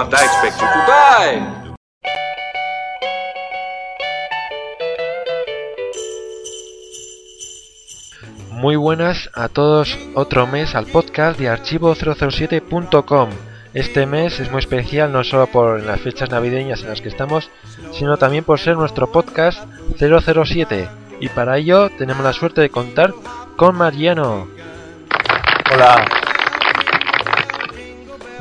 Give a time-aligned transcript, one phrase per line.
[0.00, 0.04] Mr.
[0.04, 1.42] Bond, I expect you to die.
[8.50, 13.30] Muy buenas a todos otro mes al podcast de archivo007.com.
[13.72, 17.50] Este mes es muy especial no solo por las fechas navideñas en las que estamos,
[17.92, 19.62] sino también por ser nuestro podcast
[19.98, 20.88] 007.
[21.20, 23.14] Y para ello tenemos la suerte de contar
[23.56, 24.48] con Mariano.
[25.72, 26.04] Hola,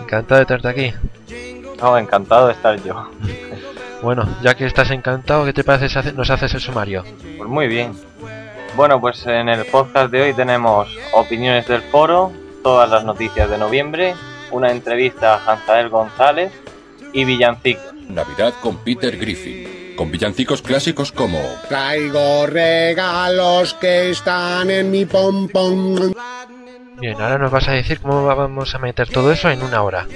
[0.02, 0.94] Encantado de tenerte aquí.
[1.82, 3.10] No, encantado de estar yo.
[4.02, 7.04] Bueno, ya que estás encantado, ¿qué te parece si nos haces el sumario?
[7.38, 7.94] Pues muy bien.
[8.76, 12.32] Bueno, pues en el podcast de hoy tenemos opiniones del foro,
[12.64, 14.16] todas las noticias de noviembre,
[14.52, 16.52] una entrevista a Hanzael González
[17.12, 17.94] y villancicos.
[18.08, 26.16] Navidad con Peter Griffin, con villancicos clásicos como Traigo regalos que están en mi pompón.
[27.00, 30.08] Bien, ahora nos vas a decir cómo vamos a meter todo eso en una hora.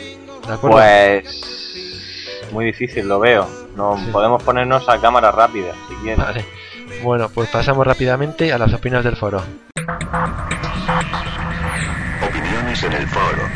[0.47, 0.77] ¿De acuerdo?
[0.77, 3.47] Pues muy difícil lo veo.
[3.75, 4.09] No Sí.
[4.11, 6.17] podemos ponernos a cámara rápida, si quieres.
[6.19, 6.45] Vale.
[7.02, 9.41] Bueno, pues pasamos rápidamente a las opiniones del foro.
[12.22, 13.50] Opiniones en el foro.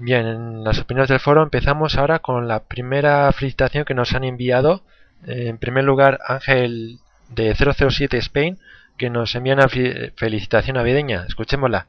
[0.00, 4.22] Bien, en las opiniones del foro empezamos ahora con la primera felicitación que nos han
[4.24, 4.82] enviado.
[5.26, 6.98] Eh, en primer lugar, Ángel
[7.30, 8.58] de 007 Spain,
[8.96, 11.24] que nos envía una fe- felicitación navideña.
[11.26, 11.88] Escuchémosla.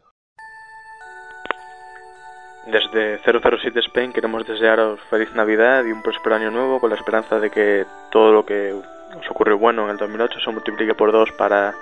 [2.71, 7.39] Desde 007 Spain queremos desearos feliz Navidad y un próspero año nuevo con la esperanza
[7.39, 11.31] de que todo lo que os ocurrió bueno en el 2008 se multiplique por dos
[11.31, 11.73] para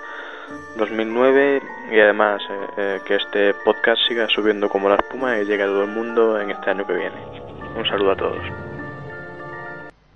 [0.78, 1.62] 2009
[1.92, 5.66] y además eh, eh, que este podcast siga subiendo como la espuma y llegue a
[5.66, 7.16] todo el mundo en este año que viene.
[7.76, 8.42] Un saludo a todos.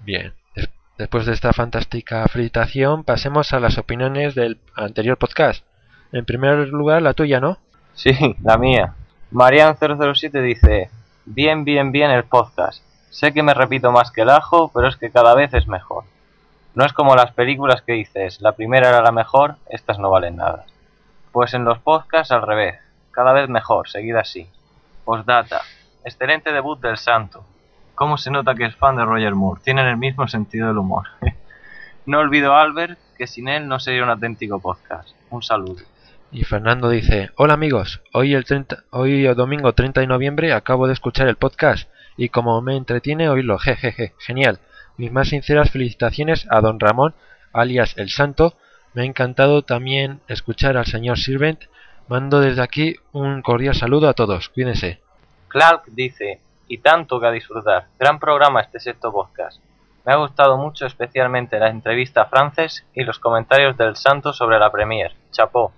[0.04, 5.64] Bien, des- después de esta fantástica felicitación, pasemos a las opiniones del anterior podcast.
[6.12, 7.58] En primer lugar, la tuya, ¿no?
[7.94, 8.10] Sí,
[8.42, 8.94] la mía.
[9.32, 10.90] Marian007 dice,
[11.24, 12.84] bien, bien, bien el podcast.
[13.08, 16.04] Sé que me repito más que el ajo, pero es que cada vez es mejor.
[16.74, 20.36] No es como las películas que dices, la primera era la mejor, estas no valen
[20.36, 20.66] nada.
[21.32, 22.78] Pues en los podcasts al revés,
[23.10, 24.46] cada vez mejor, seguida así.
[25.06, 25.62] Postdata,
[26.04, 27.42] excelente debut del santo.
[27.94, 29.62] ¿Cómo se nota que es fan de Roger Moore?
[29.64, 31.06] Tienen el mismo sentido del humor.
[32.04, 35.08] no olvido Albert, que sin él no sería un auténtico podcast.
[35.30, 35.91] Un saludo.
[36.34, 40.86] Y Fernando dice, hola amigos, hoy el 30, hoy el domingo 30 de noviembre acabo
[40.86, 44.58] de escuchar el podcast y como me entretiene oírlo, jejeje, genial.
[44.96, 47.14] Mis más sinceras felicitaciones a don Ramón,
[47.52, 48.54] alias El Santo.
[48.94, 51.64] Me ha encantado también escuchar al señor Sirvent.
[52.08, 55.02] Mando desde aquí un cordial saludo a todos, cuídense.
[55.48, 57.88] Clark dice, y tanto que a disfrutar.
[57.98, 59.60] Gran programa este sexto podcast.
[60.06, 64.58] Me ha gustado mucho especialmente la entrevista a Frances y los comentarios del santo sobre
[64.58, 65.12] la Premier.
[65.30, 65.74] Chapó.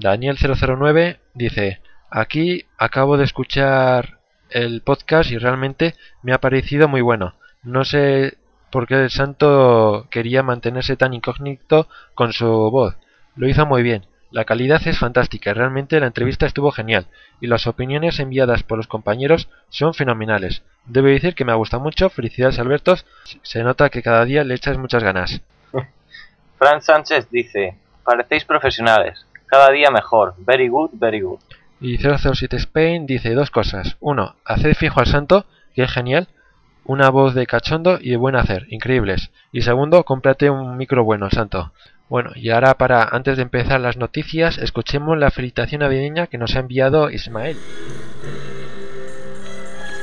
[0.00, 4.18] Daniel009 dice, aquí acabo de escuchar
[4.50, 7.34] el podcast y realmente me ha parecido muy bueno.
[7.62, 8.38] No sé
[8.70, 12.96] por qué el santo quería mantenerse tan incógnito con su voz.
[13.34, 14.06] Lo hizo muy bien.
[14.30, 17.06] La calidad es fantástica, realmente la entrevista estuvo genial
[17.40, 20.62] y las opiniones enviadas por los compañeros son fenomenales.
[20.84, 23.06] Debo decir que me ha gustado mucho, felicidades Albertos,
[23.42, 25.40] se nota que cada día le echas muchas ganas.
[26.58, 29.24] Fran Sánchez dice, parecéis profesionales.
[29.48, 30.34] Cada día mejor.
[30.38, 31.38] Very good, very good.
[31.80, 33.96] Y 007 Spain dice dos cosas.
[34.00, 36.28] Uno, haced fijo al santo, que es genial.
[36.84, 39.30] Una voz de cachondo y de buen hacer, increíbles.
[39.52, 41.72] Y segundo, cómprate un micro bueno, santo.
[42.08, 46.54] Bueno, y ahora para, antes de empezar las noticias, escuchemos la felicitación navideña que nos
[46.56, 47.56] ha enviado Ismael.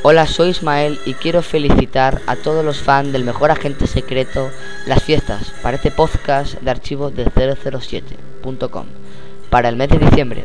[0.04, 4.52] Hola, soy Ismael y quiero felicitar a todos los fans del mejor agente secreto
[4.86, 8.86] Las Fiestas para este podcast de archivos de 007.com
[9.56, 10.44] para el mes de diciembre.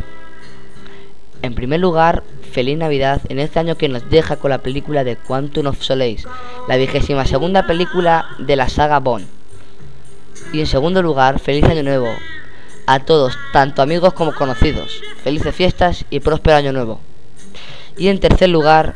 [1.43, 2.23] En primer lugar,
[2.53, 6.29] feliz Navidad en este año que nos deja con la película de Quantum of Solace,
[6.69, 9.27] la vigésima segunda película de la saga Bond.
[10.53, 12.07] Y en segundo lugar, feliz año nuevo
[12.87, 15.03] a todos, tanto amigos como conocidos.
[15.25, 17.01] Felices fiestas y próspero año nuevo.
[17.97, 18.95] Y en tercer lugar,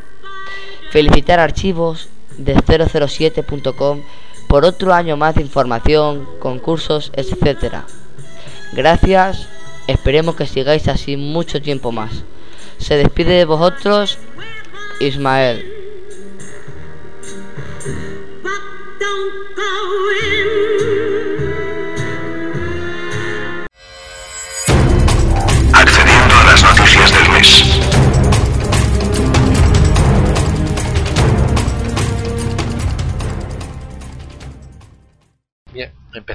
[0.91, 2.07] felicitar archivos
[2.37, 3.99] de 007.com
[4.47, 7.83] por otro año más de información, concursos, etc.
[8.71, 9.49] Gracias,
[9.87, 12.23] esperemos que sigáis así mucho tiempo más.
[12.77, 14.17] Se despide de vosotros
[14.99, 15.71] Ismael.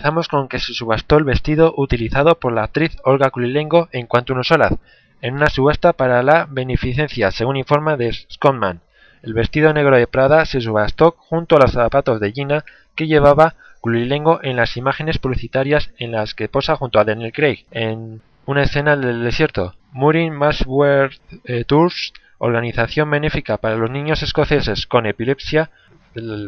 [0.01, 4.43] Empezamos con que se subastó el vestido utilizado por la actriz Olga Kulilengo en Quantum
[4.43, 4.73] Solaz,
[5.21, 8.81] en una subasta para la beneficencia, según informa de Scottman.
[9.23, 12.65] El vestido negro de Prada se subastó junto a los zapatos de Gina
[12.95, 17.67] que llevaba Kulilengo en las imágenes publicitarias en las que posa junto a Daniel Craig
[17.71, 19.75] en una escena del desierto.
[19.93, 25.69] Murin Masworth eh, Tours, organización benéfica para los niños escoceses con epilepsia,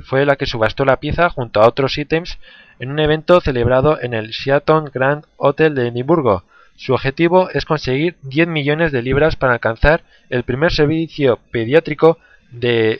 [0.04, 2.38] fue la que subastó la pieza junto a otros ítems
[2.82, 6.42] en un evento celebrado en el Sheraton Grand Hotel de Edimburgo.
[6.74, 12.18] Su objetivo es conseguir 10 millones de libras para alcanzar el primer servicio pediátrico
[12.50, 12.98] de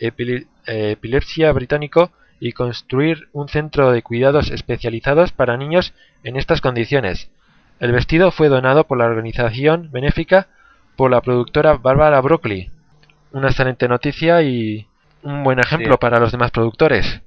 [0.67, 7.33] epilepsia británico y construir un centro de cuidados especializados para niños en estas condiciones.
[7.81, 10.47] El vestido fue donado por la organización benéfica
[10.95, 12.71] por la productora Barbara Broccoli.
[13.33, 14.87] Una excelente noticia y
[15.25, 15.99] un buen ejemplo Sí.
[16.01, 17.21] para los demás productores.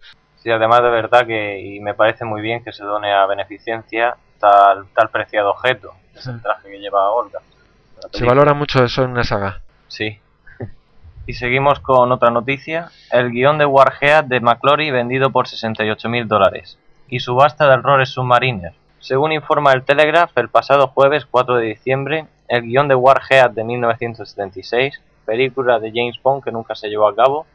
[0.46, 4.16] Sí, además de verdad que, y me parece muy bien que se done a beneficencia
[4.40, 7.40] tal, tal preciado objeto, es el traje que lleva Olga.
[8.12, 9.62] Se valora mucho eso en una saga.
[9.88, 10.20] Sí.
[11.26, 12.92] Y seguimos con otra noticia.
[13.12, 16.78] El guion de Warhead de McClory vendido por 68.000 dólares.
[17.08, 18.74] Y subasta del Roller Submariner.
[19.00, 23.64] Según informa el Telegraph, el pasado jueves 4 de diciembre, el guion de Warhead de
[23.64, 27.48] 1976, película de James Bond que nunca se llevó a cabo,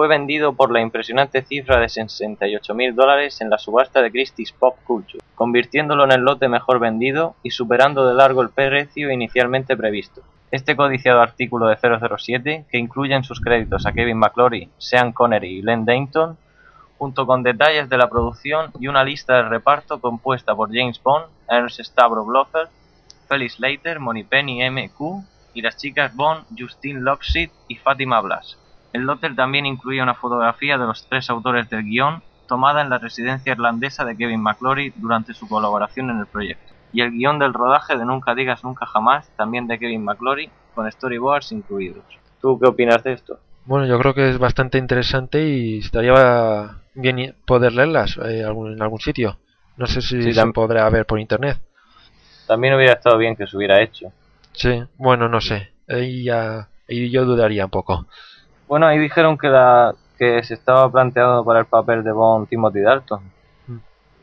[0.00, 4.78] fue vendido por la impresionante cifra de 68.000 dólares en la subasta de Christie's Pop
[4.84, 10.22] Culture, convirtiéndolo en el lote mejor vendido y superando de largo el precio inicialmente previsto.
[10.50, 15.58] Este codiciado artículo de 007, que incluye en sus créditos a Kevin McClory, Sean Connery
[15.58, 16.38] y Len Dayton,
[16.96, 21.26] junto con detalles de la producción y una lista de reparto compuesta por James Bond,
[21.46, 22.70] Ernst Stavro Blofeld,
[23.28, 25.22] Felix Leiter, Moneypenny M.Q.
[25.52, 28.56] y las chicas Bond, Justine Lockseed y Fatima Blas.
[28.92, 32.98] El lote también incluía una fotografía de los tres autores del guion, tomada en la
[32.98, 36.72] residencia irlandesa de Kevin McClory durante su colaboración en el proyecto.
[36.92, 40.90] Y el guion del rodaje de Nunca digas nunca jamás, también de Kevin McClory, con
[40.90, 42.02] storyboards incluidos.
[42.40, 43.38] ¿Tú qué opinas de esto?
[43.64, 49.00] Bueno, yo creo que es bastante interesante y estaría bien poder leerlas eh, en algún
[49.00, 49.38] sitio.
[49.76, 51.58] No sé si Sí, se podrá ver por internet.
[52.48, 54.12] También hubiera estado bien que se hubiera hecho.
[54.52, 55.70] Sí, bueno, no sé.
[55.88, 58.06] Ahí ya ahí yo dudaría un poco.
[58.70, 62.78] Bueno, ahí dijeron que la que se estaba planteando para el papel de Bond Timothy
[62.78, 63.20] Dalton.
[63.66, 63.78] Mm.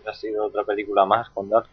[0.08, 1.70] Ha sido otra película más con Dalton.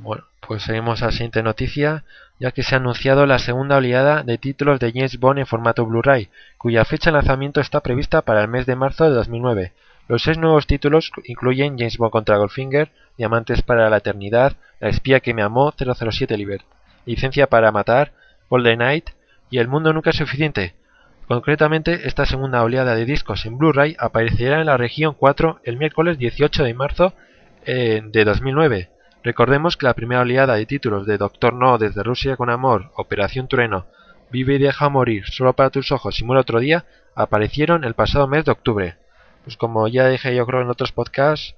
[0.00, 2.04] Bueno, pues seguimos a la siguiente noticia,
[2.38, 5.84] ya que se ha anunciado la segunda oleada de títulos de James Bond en formato
[5.84, 9.74] Blu-ray, cuya fecha de lanzamiento está prevista para el mes de marzo de 2009.
[10.08, 15.20] Los seis nuevos títulos incluyen James Bond contra Goldfinger, Diamantes para la Eternidad, La espía
[15.20, 16.62] que me amó, 007 Liber,
[17.04, 18.12] Licencia para matar,
[18.48, 19.10] Golden Knight
[19.50, 20.74] y El mundo nunca es suficiente.
[21.28, 26.18] Concretamente, esta segunda oleada de discos en Blu-ray aparecerá en la región 4 el miércoles
[26.18, 27.14] 18 de marzo
[27.64, 28.90] eh, de 2009.
[29.24, 33.48] Recordemos que la primera oleada de títulos de Doctor No desde Rusia con Amor, Operación
[33.48, 33.86] Trueno,
[34.30, 36.84] Vive y deja morir, Solo para tus ojos y Muere otro día
[37.16, 38.96] aparecieron el pasado mes de octubre.
[39.44, 41.56] Pues como ya dije yo creo en otros podcasts,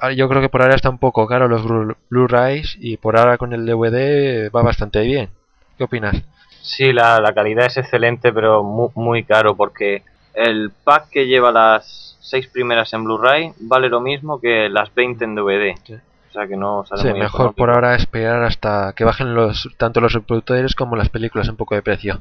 [0.00, 3.18] ah, yo creo que por ahora está un poco caro los Blu- Blu-rays y por
[3.18, 5.28] ahora con el DVD va bastante bien.
[5.76, 6.16] ¿Qué opinas?
[6.62, 10.02] Sí, la, la calidad es excelente, pero muy, muy caro porque
[10.34, 15.24] el pack que lleva las seis primeras en Blu-ray vale lo mismo que las 20
[15.24, 15.74] en DVD.
[15.84, 15.94] Sí.
[15.94, 17.56] O sea que no sale Sí, muy mejor económico.
[17.56, 21.74] por ahora esperar hasta que bajen los tanto los reproductores como las películas un poco
[21.74, 22.20] de precio.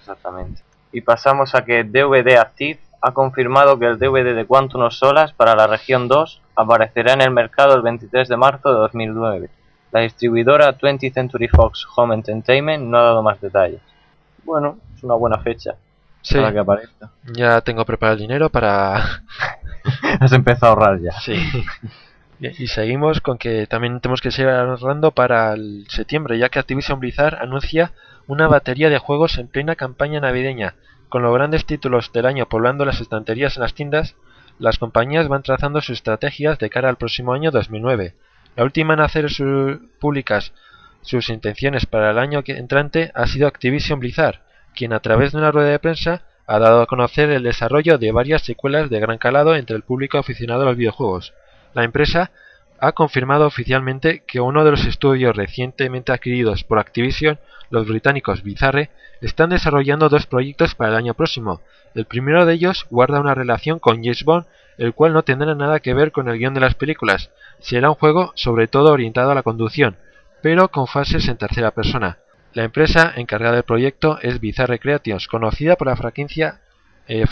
[0.00, 0.62] Exactamente.
[0.92, 5.32] Y pasamos a que DVD Active ha confirmado que el DVD de Quantum of Solas
[5.32, 9.48] para la región 2 aparecerá en el mercado el 23 de marzo de 2009.
[9.92, 13.80] La distribuidora 20th Century Fox Home Entertainment no ha dado más detalles.
[14.44, 15.76] Bueno, es una buena fecha
[16.22, 17.10] Sí, para que aparezca.
[17.32, 19.22] ya tengo preparado el dinero para
[20.20, 21.12] Has empezado a ahorrar ya.
[21.20, 21.36] Sí.
[22.40, 26.98] Y seguimos con que también tenemos que seguir ahorrando para el septiembre, ya que Activision
[26.98, 27.92] Blizzard anuncia
[28.26, 30.74] una batería de juegos en plena campaña navideña.
[31.08, 34.16] Con los grandes títulos del año poblando las estanterías en las tiendas,
[34.58, 38.14] las compañías van trazando sus estrategias de cara al próximo año 2009.
[38.56, 39.26] La última en hacer
[39.98, 40.52] públicas
[41.02, 44.40] sus intenciones para el año entrante ha sido Activision Blizzard,
[44.74, 48.12] quien a través de una rueda de prensa ha dado a conocer el desarrollo de
[48.12, 51.32] varias secuelas de gran calado entre el público aficionado a los videojuegos.
[51.74, 52.30] La empresa
[52.78, 57.38] ha confirmado oficialmente que uno de los estudios recientemente adquiridos por Activision,
[57.70, 58.90] los británicos Bizarre,
[59.20, 61.60] están desarrollando dos proyectos para el año próximo.
[61.94, 64.46] El primero de ellos guarda una relación con James Bond,
[64.78, 67.30] el cual no tendrá nada que ver con el guion de las películas.
[67.62, 69.96] Será un juego sobre todo orientado a la conducción,
[70.42, 72.18] pero con fases en tercera persona.
[72.54, 76.60] La empresa encargada del proyecto es Bizarre Creations, conocida por la franquicia,
[77.08, 77.24] eh,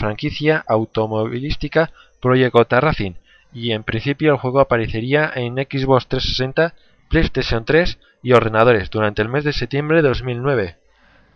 [0.67, 3.13] automovilística Project Racing,
[3.53, 6.73] y en principio el juego aparecería en Xbox 360,
[7.09, 10.77] PlayStation 3 y ordenadores durante el mes de septiembre de 2009.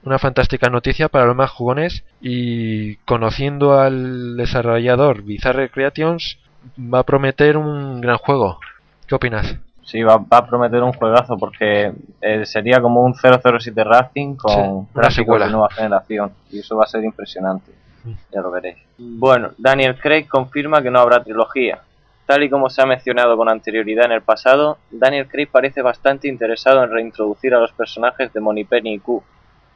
[0.03, 6.37] Una fantástica noticia para los más jugones y conociendo al desarrollador Bizarre Creations
[6.77, 8.59] va a prometer un gran juego.
[9.07, 9.55] ¿Qué opinas?
[9.83, 14.51] Sí, va, va a prometer un juegazo porque eh, sería como un 007 Racing con
[14.51, 15.45] Sí, una secuela.
[15.45, 17.71] de nueva generación y eso va a ser impresionante.
[18.03, 18.12] Mm.
[18.33, 18.77] Ya lo veréis.
[18.97, 21.79] Bueno, Daniel Craig confirma que no habrá trilogía.
[22.25, 26.27] Tal y como se ha mencionado con anterioridad en el pasado, Daniel Craig parece bastante
[26.27, 29.24] interesado en reintroducir a los personajes de Moneypenny y Q,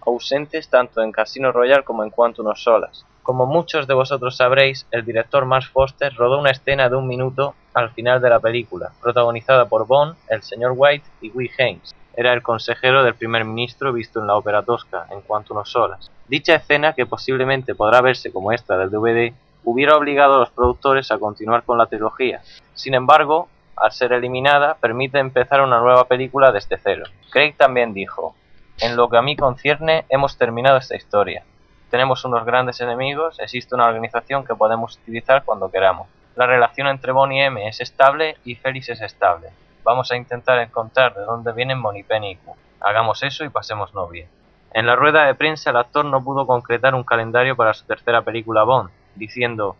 [0.07, 3.05] ausentes tanto en Casino Royale como en Quantum of Solas.
[3.29, 7.53] Como muchos de vosotros sabréis, el director Max Foster rodó una escena de un minuto
[7.75, 11.93] al final de la película, protagonizada por Bond, el señor White y Will Haynes.
[12.15, 16.09] Era el consejero del primer ministro visto en la ópera tosca, en Quantum of Solas.
[16.27, 19.31] Dicha escena, que posiblemente podrá verse como extra del DVD,
[19.63, 22.41] hubiera obligado a los productores a continuar con la trilogía.
[22.74, 27.03] Sin embargo, al ser eliminada, permite empezar una nueva película desde cero.
[27.29, 28.33] Craig también dijo,
[28.79, 31.43] en lo que a mí concierne, hemos terminado esta historia.
[31.89, 36.08] Tenemos unos grandes enemigos, existe una organización que podemos utilizar cuando queramos.
[36.36, 39.50] La relación entre Bond y M es estable y Félix es estable.
[39.84, 42.55] Vamos a intentar encontrar de dónde vienen Moneypenny y Q.
[42.79, 44.27] Hagamos eso y pasémonos bien.
[44.72, 48.22] En la rueda de prensa el actor no pudo concretar un calendario para su tercera
[48.22, 49.75] película Bond, diciendo,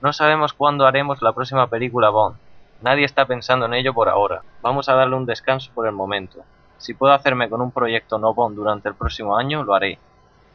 [0.00, 2.36] no sabemos cuándo haremos la próxima película Bond.
[2.80, 4.40] Nadie está pensando en ello por ahora.
[4.62, 6.42] Vamos a darle un descanso por el momento.
[6.78, 9.98] Si puedo hacerme con un proyecto no Bond durante el próximo año, lo haré.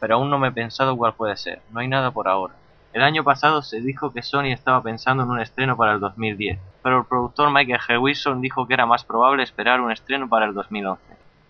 [0.05, 1.63] Pero aún no me he pensado cuál puede ser.
[1.71, 2.53] No hay nada por ahora.
[2.93, 6.59] El año pasado se dijo que Sony estaba pensando en un estreno para el 2010,
[6.83, 7.99] pero el productor Michael G.
[7.99, 11.01] Wilson dijo que era más probable esperar un estreno para el 2011.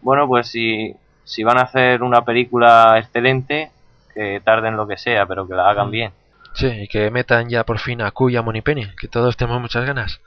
[0.01, 0.95] Bueno, pues si,
[1.25, 3.73] si van a hacer una película excelente,
[4.13, 6.13] que tarden lo que sea, pero que la hagan bien.
[6.53, 9.59] Sí, y que metan ya por fin a Q y a Moneypenny, que todos tenemos
[9.59, 10.21] muchas ganas.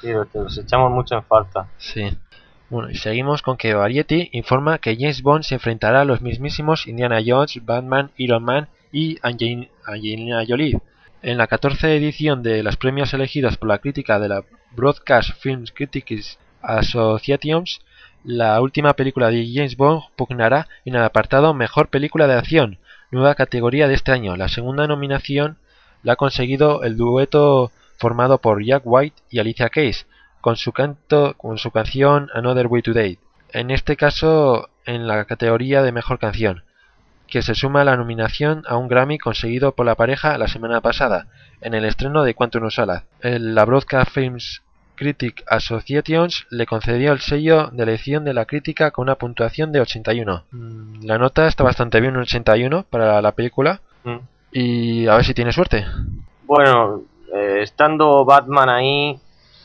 [0.00, 1.68] Sí, los, los echamos mucho en falta.
[1.78, 2.10] Sí.
[2.70, 6.86] Bueno, y seguimos con que Variety informa que James Bond se enfrentará a los mismísimos
[6.86, 10.78] Indiana Jones, Batman, Iron Man y Angelina Jolie.
[11.22, 15.64] En la 14 edición de los premios elegidos por la crítica de la Broadcast Film
[15.72, 17.80] Critics Associations,
[18.22, 22.78] la última película de James Bond pugnará en el apartado Mejor Película de Acción,
[23.10, 24.36] nueva categoría de este año.
[24.36, 25.56] La segunda nominación
[26.02, 30.06] la ha conseguido el dueto formado por Jack White y Alicia Keys,
[30.40, 33.18] con su canto, con su canción Another Way Today.
[33.52, 36.62] En este caso, en la categoría de mejor canción,
[37.26, 40.80] que se suma a la nominación a un Grammy conseguido por la pareja la semana
[40.80, 41.26] pasada,
[41.60, 43.04] en el estreno de Quantum of Solace.
[43.20, 44.62] El- La Broadcast Films
[44.94, 49.80] Critic Associations le concedió el sello de elección de la crítica con una puntuación de
[49.80, 50.44] 81.
[50.50, 54.16] Mm, La nota está bastante bien, un 81 para la película, Mm.
[54.52, 55.84] y a ver si tiene suerte.
[56.46, 57.02] Bueno,
[57.34, 59.18] eh, estando Batman ahí,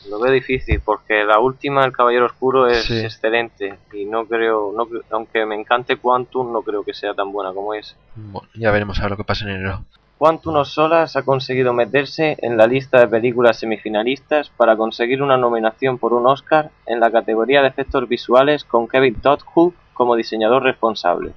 [0.08, 2.98] lo veo difícil porque la última, El Caballero Oscuro, es Sí.
[2.98, 7.52] excelente y no creo, no, aunque me encante Quantum, no creo que sea tan buena
[7.52, 7.96] como es.
[8.14, 9.84] Bueno, ya veremos a ver lo que pasa en enero.
[10.18, 15.98] Quantum Solas ha conseguido meterse en la lista de películas semifinalistas para conseguir una nominación
[15.98, 21.32] por un Oscar en la categoría de efectos visuales con Kevin Todhook como diseñador responsable.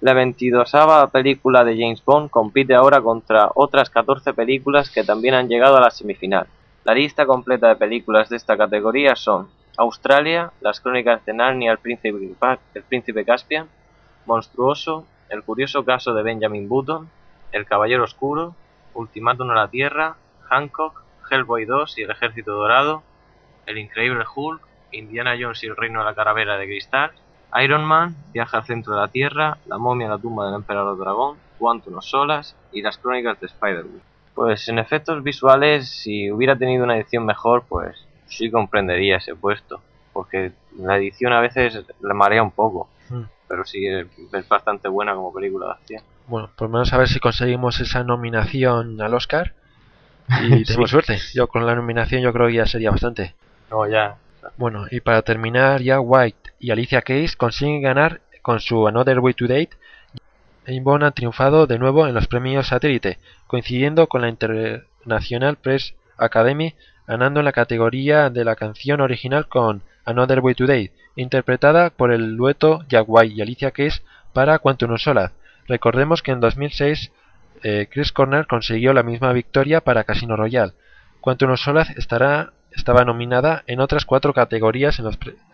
[0.00, 0.72] La 22
[1.12, 5.80] película de James Bond compite ahora contra otras 14 películas que también han llegado a
[5.80, 6.46] la semifinal.
[6.86, 11.78] La lista completa de películas de esta categoría son Australia, Las Crónicas de Narnia, El
[11.78, 12.16] Príncipe,
[12.74, 13.68] el Príncipe Caspian,
[14.24, 17.10] Monstruoso, El Curioso Caso de Benjamin Button,
[17.50, 18.54] El Caballero Oscuro,
[18.94, 20.14] Ultimátum a la Tierra,
[20.48, 23.02] Hancock, Hellboy 2 y El Ejército Dorado,
[23.66, 24.62] El Increíble Hulk,
[24.92, 27.10] Indiana Jones y el Reino de la Calavera de Cristal,
[27.64, 30.96] Iron Man, Viaje al Centro de la Tierra, La Momia en la Tumba del Emperador
[30.96, 34.02] Dragón, Quantum of Solas y Las Crónicas de Spider-Man.
[34.36, 37.96] Pues en efectos visuales, si hubiera tenido una edición mejor, pues
[38.28, 39.80] sí comprendería ese puesto,
[40.12, 43.22] porque la edición a veces le marea un poco, Mm.
[43.48, 46.02] pero sí es bastante buena como película de acción.
[46.28, 49.54] Bueno, por lo menos a ver si conseguimos esa nominación al Oscar
[50.42, 51.18] y tenemos suerte.
[51.34, 53.34] Yo con la nominación yo creo que ya sería bastante.
[53.70, 54.16] No, ya.
[54.58, 59.34] Bueno, y para terminar, ya White y Alicia Keys consiguen ganar con su Another Way
[59.34, 59.70] to Date.
[60.82, 66.74] Bond ha triunfado de nuevo en los premios Satélite, coincidiendo con la International Press Academy,
[67.06, 72.12] ganando en la categoría de la canción original con Another Way to Date, interpretada por
[72.12, 75.34] el dueto White y Alicia Keys para Quantum of Solace.
[75.68, 77.12] Recordemos que en 2006
[77.62, 80.72] eh, Chris Corner consiguió la misma victoria para Casino Royale.
[81.20, 84.96] Quantum of Solace estará, estaba nominada en otras cuatro categorías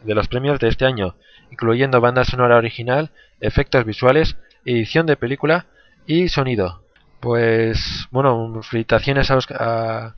[0.03, 1.15] de los premios de este año,
[1.51, 5.67] incluyendo banda sonora original, efectos visuales, edición de película
[6.07, 6.83] y sonido.
[7.21, 10.15] Pues bueno, felicitaciones a, los- a-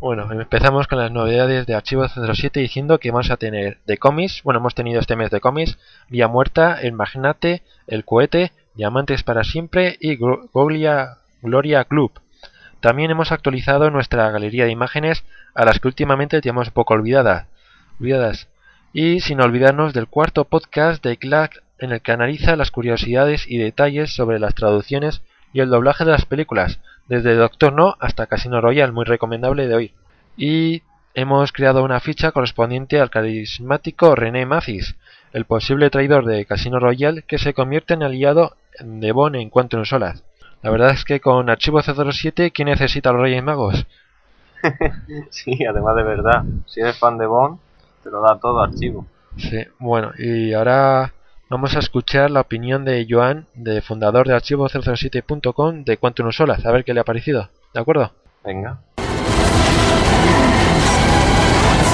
[0.00, 4.40] Bueno, empezamos con las novedades de Archivo 07 diciendo que vamos a tener de cómics,
[4.42, 9.42] bueno, hemos tenido este mes de cómics, Vía Muerta, El Magnate, El Cohete, Diamantes para
[9.44, 10.49] Siempre y Glo-
[11.47, 12.12] Gloria, Club.
[12.81, 15.25] También hemos actualizado nuestra galería de imágenes
[15.55, 17.47] a las que últimamente tenemos un poco olvidadas.
[18.93, 23.59] Y sin olvidarnos del cuarto podcast de Clack en el que analiza las curiosidades y
[23.59, 25.23] detalles sobre las traducciones
[25.53, 29.75] y el doblaje de las películas, desde Doctor No hasta Casino Royale, muy recomendable de
[29.75, 29.93] oír.
[30.37, 30.83] Y
[31.15, 34.97] hemos creado una ficha correspondiente al carismático René Mathis,
[35.33, 39.85] el posible traidor de Casino Royale que se convierte en aliado de Bond en Quantum
[39.85, 40.23] Solas.
[40.62, 43.87] La verdad es que con Archivo 007, ¿quién necesita a los Reyes Magos?
[45.31, 46.42] Sí, además de verdad.
[46.66, 47.59] Si eres fan de Bond,
[48.03, 49.07] te lo da todo archivo.
[49.37, 51.12] Sí, bueno, y ahora
[51.49, 56.73] vamos a escuchar la opinión de Joan, de fundador de archivo007.com de Quantum Solas, a
[56.73, 57.49] ver qué le ha parecido.
[57.73, 58.11] ¿De acuerdo?
[58.45, 58.79] Venga.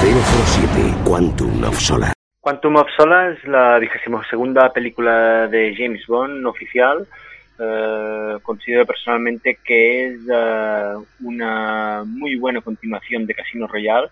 [0.03, 2.13] 007 Quantum of Solace.
[2.41, 7.07] Quantum of Solace es la vigésima segunda película de James Bond oficial.
[7.59, 14.09] Eh, considero personalmente que es eh, una muy buena continuación de Casino Royale,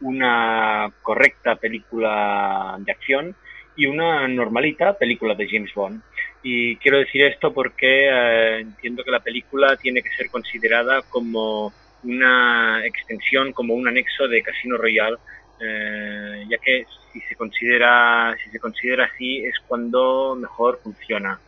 [0.00, 3.34] una correcta película de acción
[3.76, 6.00] y una normalita película de James Bond.
[6.42, 11.72] Y quiero decir esto porque eh, entiendo que la película tiene que ser considerada como
[12.04, 15.18] una extensión, como un anexo de Casino Royale,
[15.60, 21.40] ya que si se considera si se considera así es cuando mejor funciona.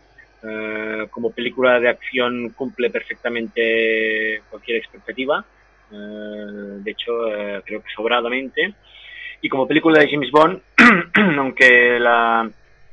[0.42, 5.44] Eh, como película de acción cumple perfectamente cualquier expectativa,
[5.92, 8.74] eh, de hecho eh, creo que sobradamente.
[9.42, 10.60] Y como película de James Bond,
[11.38, 12.50] aunque la,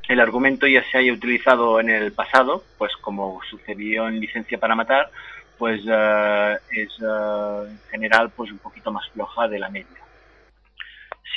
[0.07, 4.75] el argumento ya se haya utilizado en el pasado, pues como sucedió en Licencia para
[4.75, 5.09] Matar,
[5.57, 10.06] pues eh, es en general pues un poquito más floja de la media.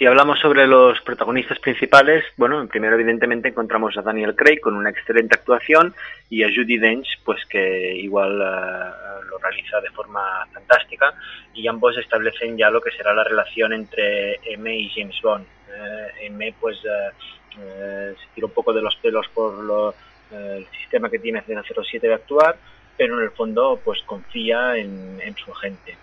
[0.00, 4.88] Si hablamos sobre los protagonistas principales, bueno, primero evidentemente encontramos a Daniel Craig con una
[4.88, 5.94] excelente actuación
[6.30, 11.12] y a Judy Dench, pues que igual uh, lo realiza de forma fantástica
[11.52, 15.44] y ambos establecen ya lo que será la relación entre M y James Bond.
[15.68, 19.94] Uh, M pues uh, se tira un poco de los pelos por lo,
[20.32, 22.56] el sistema que tiene 007 de actuar,
[22.96, 25.98] pero en el fondo pues confía en, en su agente.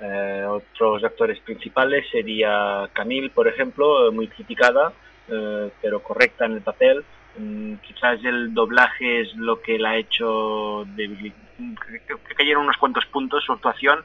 [0.00, 4.92] Eh, otros actores principales sería Camille, por ejemplo, muy criticada,
[5.28, 7.04] eh, pero correcta en el papel.
[7.36, 13.44] Mm, quizás el doblaje es lo que la ha hecho que cayeron unos cuantos puntos
[13.44, 14.00] su actuación,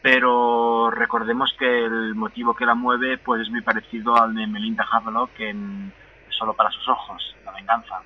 [0.00, 4.86] pero recordemos que el motivo que la mueve pues es muy parecido al de Melinda
[4.90, 5.92] Havelock en
[6.30, 8.00] Solo para sus ojos, la venganza.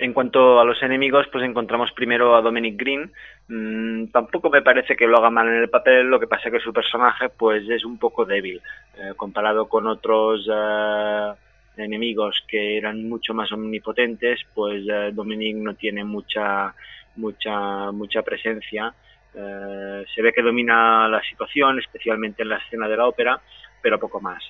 [0.00, 3.12] En cuanto a los enemigos, pues encontramos primero a Dominic Green.
[3.48, 6.54] Mm, tampoco me parece que lo haga mal en el papel, lo que pasa es
[6.54, 8.62] que su personaje pues es un poco débil
[8.96, 11.32] eh, comparado con otros eh,
[11.76, 16.74] enemigos que eran mucho más omnipotentes, pues eh, Dominic no tiene mucha
[17.16, 18.94] mucha mucha presencia.
[19.34, 23.38] Eh, se ve que domina la situación, especialmente en la escena de la ópera,
[23.82, 24.42] pero poco más.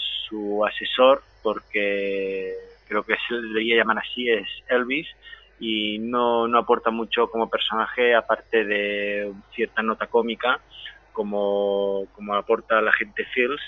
[0.00, 5.06] Su asesor, porque creo que se debería llamar así, es Elvis,
[5.60, 10.58] y no, no aporta mucho como personaje, aparte de cierta nota cómica,
[11.12, 13.62] como, como aporta la gente Fields,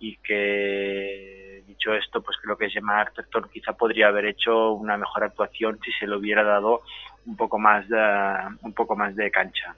[0.00, 5.24] y que, dicho esto, pues creo que Gemma Arterton quizá podría haber hecho una mejor
[5.24, 6.82] actuación si se le hubiera dado
[7.24, 7.98] un poco más de,
[8.60, 9.74] un poco más de cancha.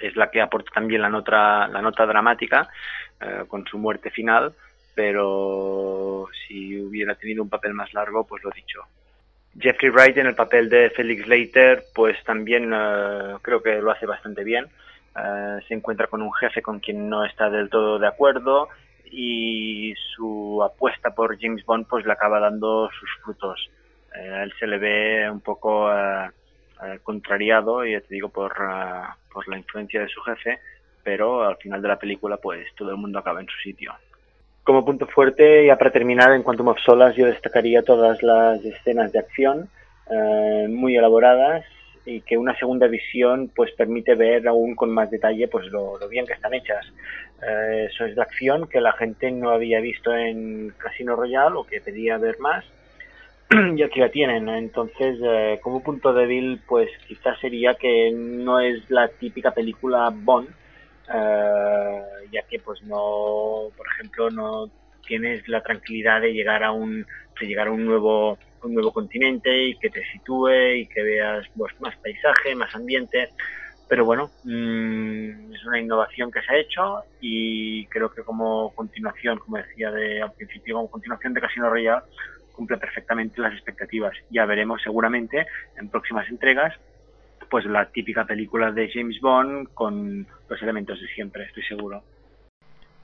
[0.00, 2.70] Es la que aporta también la nota, la nota dramática,
[3.20, 4.54] eh, con su muerte final,
[4.98, 8.80] pero si hubiera tenido un papel más largo, pues lo dicho.
[9.56, 14.06] Jeffrey Wright en el papel de Felix Leiter, pues también eh, creo que lo hace
[14.06, 14.66] bastante bien.
[15.16, 18.70] Eh, se encuentra con un jefe con quien no está del todo de acuerdo
[19.04, 23.70] y su apuesta por James Bond pues le acaba dando sus frutos.
[24.12, 25.92] A él se le ve un poco
[27.04, 28.52] contrariado, ya te digo, por,
[29.32, 30.58] por la influencia de su jefe,
[31.04, 33.94] pero al final de la película pues todo el mundo acaba en su sitio.
[34.68, 39.10] Como punto fuerte, ya para terminar, en Quantum of Solace yo destacaría todas las escenas
[39.12, 39.70] de acción
[40.10, 41.64] eh, muy elaboradas
[42.04, 46.06] y que una segunda visión pues permite ver aún con más detalle pues lo, lo
[46.06, 46.84] bien que están hechas.
[47.42, 51.64] Eh, eso es la acción que la gente no había visto en Casino Royale o
[51.64, 52.62] que pedía ver más
[53.74, 54.50] y aquí la tienen.
[54.50, 60.50] Entonces, eh, como punto débil, pues quizás sería que no es la típica película Bond,
[61.12, 64.70] eh, ya que pues no, por ejemplo, no
[65.06, 67.06] tienes la tranquilidad de llegar a un,
[67.40, 71.46] de llegar a un nuevo, un nuevo continente y que te sitúe y que veas
[71.56, 73.30] pues, más paisaje, más ambiente.
[73.88, 79.38] Pero bueno, mmm, es una innovación que se ha hecho y creo que como continuación,
[79.38, 82.04] como decía de, al principio, como continuación de Casino Royale,
[82.52, 84.14] cumple perfectamente las expectativas.
[84.28, 86.74] Ya veremos seguramente en próximas entregas
[87.50, 92.02] pues la típica película de James Bond con los elementos de siempre, estoy seguro.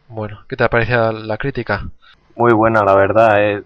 [0.09, 1.89] Bueno, ¿qué te parece la crítica?
[2.37, 3.43] Muy buena, la verdad.
[3.43, 3.63] eh,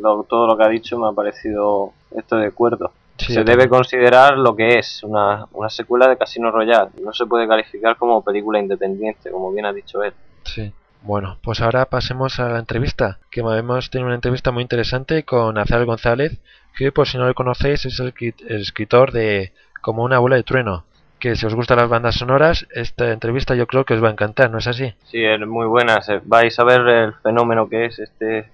[0.00, 2.92] lo- todo lo que ha dicho me ha parecido esto de acuerdo.
[3.18, 6.90] Sí, se debe considerar lo que es una, una secuela de Casino Royale.
[7.04, 10.12] No se puede calificar como película independiente, como bien ha dicho él.
[10.44, 10.72] Sí.
[11.02, 15.58] Bueno, pues ahora pasemos a la entrevista, que hemos tenido una entrevista muy interesante con
[15.58, 16.40] Azar González,
[16.76, 18.14] que por si no lo conocéis es el,
[18.48, 20.84] el escritor de Como una bola de trueno,
[21.18, 24.12] que si os gustan las bandas sonoras, esta entrevista yo creo que os va a
[24.12, 24.94] encantar, ¿no es así?
[25.10, 26.00] Sí, es muy buena.
[26.02, 28.48] se- vais a ver el fenómeno que es este,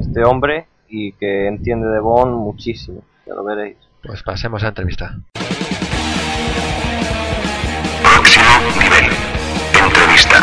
[0.00, 3.04] este hombre y que entiende de Bond muchísimo.
[3.26, 3.76] Ya lo veréis.
[4.02, 5.14] Pues pasemos a la entrevista.
[8.02, 8.50] Próximo
[8.82, 9.12] nivel.
[9.86, 10.42] Entrevista.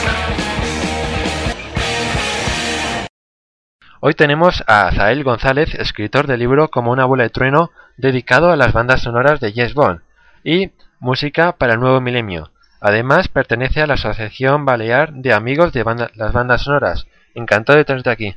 [3.99, 8.55] Hoy tenemos a Azael González, escritor del libro Como una bola de trueno, dedicado a
[8.55, 9.99] las bandas sonoras de Yes Bond
[10.43, 12.51] y música para el nuevo milenio.
[12.81, 17.07] Además, pertenece a la Asociación Balear de Amigos de Banda- las Bandas Sonoras.
[17.33, 18.35] Encantado de tenerte aquí.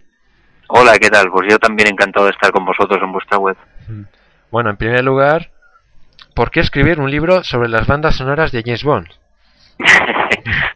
[0.69, 1.31] Hola, ¿qué tal?
[1.31, 3.57] Pues yo también encantado de estar con vosotros en vuestra web.
[4.51, 5.51] Bueno, en primer lugar,
[6.35, 9.09] ¿por qué escribir un libro sobre las bandas sonoras de James Bond?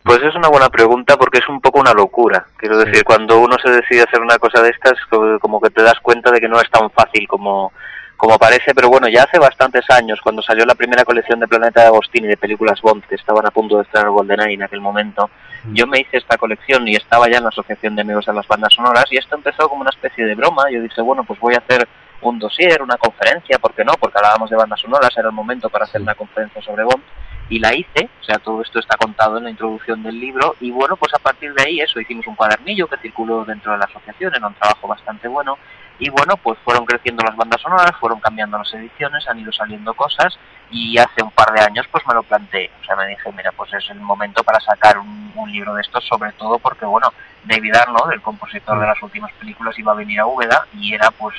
[0.03, 2.45] Pues es una buena pregunta porque es un poco una locura.
[2.57, 5.83] Quiero decir, cuando uno se decide hacer una cosa de estas, co- como que te
[5.83, 7.73] das cuenta de que no es tan fácil como,
[8.21, 8.75] como parece.
[8.75, 12.29] Pero bueno, ya hace bastantes años, cuando salió la primera colección de Planeta de Agostini
[12.29, 15.31] de películas Bond, que estaban a punto de estrenar GoldenEye en aquel momento,
[15.73, 18.47] yo me hice esta colección y estaba ya en la Asociación de Amigos de las
[18.47, 20.65] Bandas Sonoras y esto empezó como una especie de broma.
[20.71, 21.89] Yo dije, bueno, pues voy a hacer
[22.21, 23.95] un dossier, una conferencia, ¿por qué no?
[23.95, 27.03] Porque hablábamos de bandas sonoras, era el momento para hacer una conferencia sobre Bond
[27.49, 30.71] y la hice, o sea, todo esto está contado en la introducción del libro y
[30.71, 33.87] bueno, pues a partir de ahí eso, hicimos un cuadernillo que circuló dentro de la
[33.87, 35.57] asociación, era un trabajo bastante bueno
[36.01, 39.95] y bueno, pues fueron creciendo las bandas sonoras, fueron cambiando las ediciones, han ido saliendo
[39.95, 40.37] cosas
[40.71, 43.53] y hace un par de años pues me lo planteé, o sea, me dije, mira,
[43.53, 47.13] pues es el momento para sacar un, un libro de estos, sobre todo porque bueno,
[47.45, 51.11] David Arnold, el compositor de las últimas películas, iba a venir a Úbeda y era
[51.11, 51.37] pues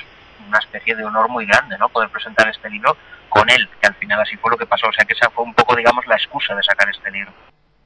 [0.48, 1.90] una especie de honor muy grande, ¿no?
[1.90, 2.96] Poder presentar este libro
[3.30, 4.88] con él, que al final así fue lo que pasó.
[4.88, 7.32] O sea que esa fue un poco, digamos, la excusa de sacar este libro.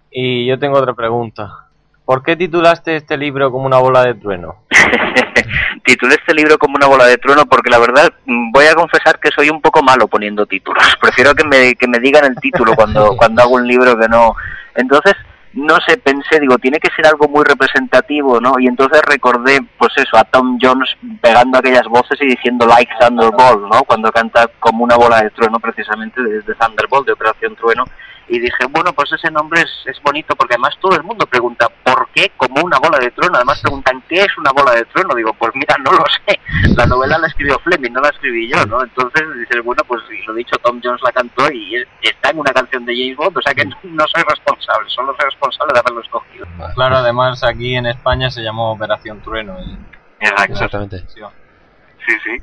[0.10, 1.65] Y yo tengo otra pregunta.
[2.06, 4.58] ¿Por qué titulaste este libro como una bola de trueno?
[5.84, 9.20] Titulé este libro como una bola de trueno porque la verdad mm, voy a confesar
[9.20, 10.84] que soy un poco malo poniendo títulos.
[11.02, 14.36] Prefiero que me, que me digan el título cuando, cuando hago un libro que no.
[14.76, 15.16] Entonces,
[15.54, 18.60] no sé, pensé, digo, tiene que ser algo muy representativo, ¿no?
[18.60, 23.74] Y entonces recordé, pues eso, a Tom Jones pegando aquellas voces y diciendo like Thunderbolt,
[23.74, 23.84] ¿no?
[23.84, 27.86] Cuando canta como una bola de trueno precisamente de, de Thunderbolt, de Operación Trueno.
[28.28, 31.68] Y dije, bueno, pues ese nombre es, es bonito porque además todo el mundo pregunta,
[31.84, 33.36] ¿por qué como una bola de trueno?
[33.36, 35.14] Además preguntan, ¿qué es una bola de trueno?
[35.14, 36.40] Digo, pues mira, no lo sé.
[36.76, 38.82] La novela la escribió Fleming, no la escribí yo, ¿no?
[38.84, 42.52] Entonces dices, bueno, pues lo dicho, Tom Jones la cantó y es- está en una
[42.52, 46.02] canción de James Bond, o sea que no soy responsable, solo soy responsable de haberlo
[46.02, 46.48] escogido.
[46.74, 49.56] Claro, además aquí en España se llamó Operación Trueno.
[49.62, 49.78] y-
[50.20, 50.54] Exacto.
[50.54, 51.04] Exactamente.
[51.10, 52.38] Sí, sí.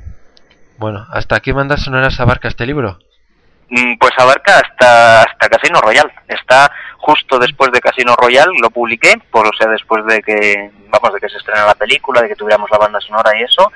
[0.77, 2.99] Bueno, ¿hasta qué bandas sonoras abarca este libro?
[3.73, 6.11] Mm, Pues abarca hasta, hasta Casino Royal.
[6.27, 11.11] Está justo después de Casino Royal, lo publiqué, por, o sea, después de que vamos,
[11.11, 13.71] de que se estrena la película, de que tuviéramos la banda sonora y eso.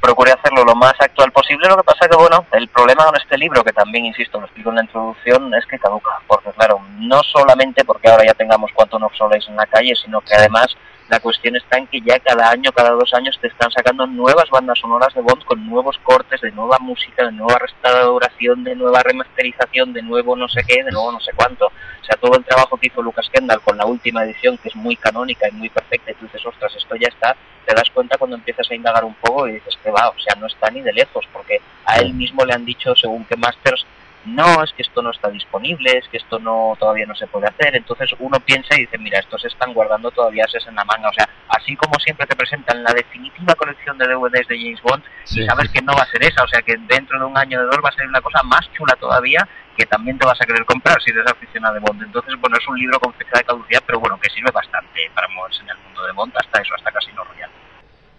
[0.00, 3.36] Procuré hacerlo lo más actual posible, lo que pasa que, bueno, el problema con este
[3.36, 7.22] libro, que también, insisto, lo explico en la introducción, es que caduca, porque claro, no
[7.22, 10.74] solamente porque ahora ya tengamos Quantum of Solace en la calle, sino que además
[11.08, 14.48] la cuestión está en que ya cada año, cada dos años te están sacando nuevas
[14.50, 19.02] bandas sonoras de Bond con nuevos cortes, de nueva música, de nueva restauración, de nueva
[19.02, 21.66] remasterización, de nuevo no sé qué, de nuevo no sé cuánto.
[21.66, 24.76] O sea, todo el trabajo que hizo Lucas Kendall con la última edición, que es
[24.76, 27.36] muy canónica y muy perfecta, y tú dices, ostras, esto ya está,
[27.66, 30.34] te das cuenta cuando empiezas a indagar un poco y dices que va, o sea,
[30.36, 33.86] no está ni de lejos, porque a él mismo le han dicho, según que Masters,
[34.26, 37.46] no, es que esto no está disponible, es que esto no todavía no se puede
[37.46, 37.76] hacer.
[37.76, 41.08] Entonces uno piensa y dice, mira, estos se están guardando todavía en la manga.
[41.08, 45.04] O sea, así como siempre te presentan la definitiva colección de DVDs de James Bond
[45.30, 47.60] y sabes que no va a ser esa, o sea, que dentro de un año
[47.60, 50.46] de dos va a ser una cosa más chula todavía que también te vas a
[50.46, 52.02] querer comprar si eres aficionado de Bond.
[52.02, 55.28] Entonces, bueno, es un libro con fecha de caducidad, pero bueno, que sirve bastante para
[55.28, 57.52] moverse en el mundo de Bond hasta eso, hasta Casino Royale.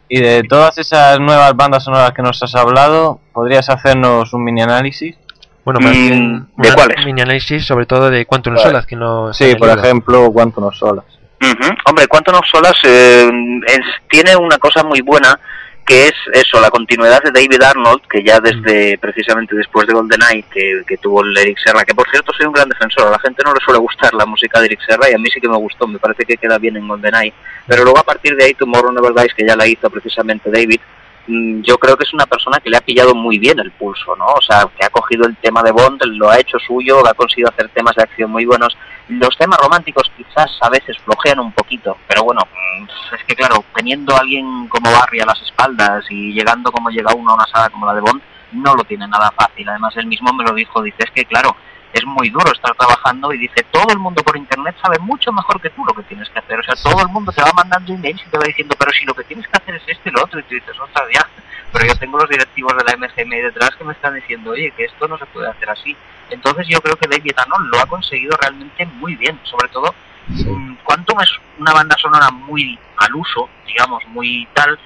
[0.08, 4.62] Y de todas esas nuevas bandas sonoras que nos has hablado, ¿podrías hacernos un mini
[4.62, 5.18] análisis?
[5.66, 7.06] Bueno, más Mm, bien ¿de cuáles?
[7.06, 8.66] mini análisis sobre todo de Quantum Vale.
[8.68, 11.04] Solas, que no Sí, por ejemplo, ¿cuánto nos solas?
[11.42, 11.70] Ujú.
[11.86, 13.30] Hombre, Quantum of Solas eh,
[13.68, 15.38] es- tiene una cosa muy buena
[15.86, 20.44] que es eso, la continuidad de David Arnold, que ya desde precisamente después de GoldenEye,
[20.52, 23.20] que, que tuvo el Eric Serra, que por cierto soy un gran defensor, a la
[23.20, 25.48] gente no le suele gustar la música de Eric Serra y a mí sí que
[25.50, 27.34] me gustó, me parece que queda bien en GoldenEye,
[27.68, 30.80] pero luego a partir de ahí Tomorrow Never Dies, que ya la hizo precisamente David,
[30.80, 34.16] mm, yo creo que es una persona que le ha pillado muy bien el pulso,
[34.16, 34.26] ¿no?
[34.26, 37.50] O sea, que ha cogido el tema de Bond, lo ha hecho suyo, ha conseguido
[37.50, 38.78] hacer temas de acción muy buenos.
[39.08, 43.64] Los temas románticos quizás a veces flojean un poquito, pero bueno, mm, es que claro,
[43.74, 47.48] teniendo a alguien como Barry a las espaldas y llegando como llega uno a una
[47.48, 49.68] saga como la de Bond, no lo tiene nada fácil.
[49.68, 51.56] Además, él mismo me lo dijo, dice, es que claro,
[51.98, 55.62] es muy duro estar trabajando y dice, todo el mundo por internet sabe mucho mejor
[55.62, 56.60] que tú lo que tienes que hacer.
[56.60, 59.06] O sea, todo el mundo te va mandando emails y te va diciendo, pero si
[59.06, 61.26] lo que tienes que hacer es esto y lo otro, y tú dices, ostras, ya,
[61.72, 64.84] pero yo tengo los directivos de la MGM detrás que me están diciendo, oye, que
[64.84, 65.96] esto no se puede hacer así.
[66.30, 69.96] Entonces yo creo que David Arnold lo ha conseguido realmente muy bien, sobre todo
[70.28, 74.78] mm, Quantum es una banda sonora muy al uso, digamos, muy tal,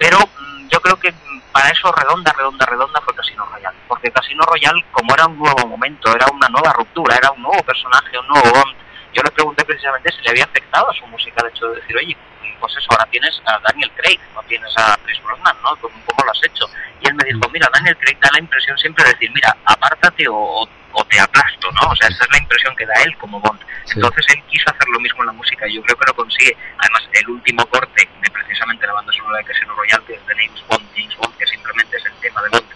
[0.00, 4.10] pero mm, yo creo que mm, para eso redonda, redonda, redonda fue Casino Royale, porque
[4.10, 8.18] Casino Royale, como era un nuevo momento, era una nueva ruptura, era un nuevo personaje,
[8.18, 8.64] un nuevo
[9.12, 11.96] yo le pregunté precisamente si le había afectado a su música, de hecho de decir,
[11.96, 12.16] oye,
[12.60, 15.74] pues eso, ahora tienes a Daniel Craig, no tienes a Chris Brosnan, ¿no?
[15.76, 16.66] ¿Cómo, cómo lo has hecho?
[17.00, 20.28] Y él me dijo, mira, Daniel Craig da la impresión siempre de decir, mira, apártate
[20.28, 21.90] o, o- te aplasto, ¿no?
[21.90, 23.60] O sea, esa es la impresión que da él como Bond.
[23.96, 26.56] Entonces él quiso hacer lo mismo en la música y yo creo que lo consigue.
[26.78, 30.34] Además, el último corte de precisamente la banda sonora de Casino Royale, que es de
[30.36, 32.66] James Bond, James Bond, que simplemente es el tema de Bond,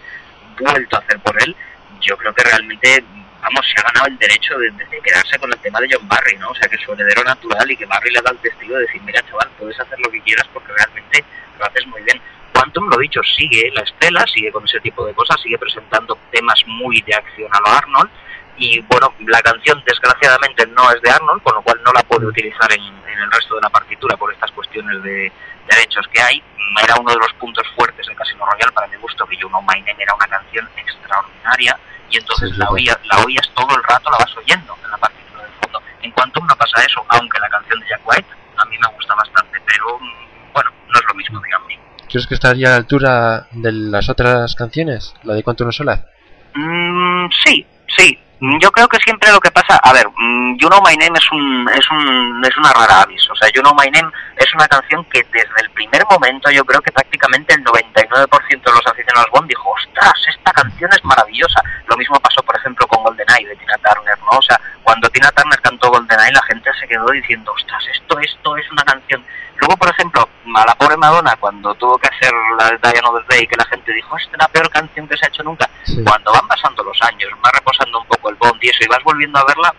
[0.58, 1.54] vuelto a hacer por él,
[2.00, 3.04] yo creo que realmente,
[3.44, 6.48] vamos, se ha ganado el derecho de, quedarse con el tema de John Barry, ¿no?
[6.48, 9.02] O sea, que su heredero natural y que Barry le da el testigo de decir,
[9.02, 11.24] mira, chaval, puedes hacer lo que quieras porque realmente
[11.58, 12.20] lo haces muy bien.
[12.54, 16.62] Quantum, lo dicho, sigue la estela, sigue con ese tipo de cosas, sigue presentando temas
[16.66, 18.10] muy de acción a lo Arnold.
[18.56, 22.26] Y bueno, la canción desgraciadamente no es de Arnold, con lo cual no la puede
[22.26, 25.30] utilizar en, el resto de la partitura por estas cuestiones de
[25.68, 26.42] derechos que hay.
[26.82, 29.62] Era uno de los puntos fuertes de Casino Royale para mi gusto, que You Know
[29.62, 31.78] My Name era una canción extraordinaria
[32.10, 34.90] y entonces Sí, sí, la, oías, la oías todo el rato, la vas oyendo en
[34.90, 35.82] la partitura del fondo.
[36.02, 39.14] En Quantum no pasa eso, aunque la canción de Jack White a mí me gusta
[39.14, 41.72] bastante, pero mm, bueno, no es lo mismo, digamos.
[42.08, 45.14] ¿Crees que estaría a la altura de las otras canciones?
[45.24, 46.06] La de Quantum Solar.
[46.54, 48.18] Mm, sí, sí.
[48.40, 51.16] Mm, Yo creo que siempre lo que pasa, a ver, mm, You Know My Name
[51.18, 53.28] es un, es un, es una rara avis.
[53.30, 56.64] O sea, You Know My Name es una canción que desde el primer momento yo
[56.64, 61.60] creo que prácticamente el 99% de los aficionados Bond dijo, ostras, esta canción es maravillosa.
[61.86, 64.38] Lo mismo pasó, por ejemplo, con GoldenEye de Tina Turner, ¿no?
[64.38, 68.56] O sea, cuando Tina Turner cantó GoldenEye la gente se quedó diciendo, ostras, esto, esto
[68.56, 69.24] es una canción.
[69.64, 73.24] Luego, por ejemplo, a la pobre Madonna, cuando tuvo que hacer la de Diana of
[73.26, 75.42] the Day, que la gente dijo, esta es la peor canción que se ha hecho
[75.42, 75.70] nunca.
[76.06, 79.02] Cuando van pasando los años, va reposando un poco el Bond y eso, y vas
[79.02, 79.74] volviendo a verla,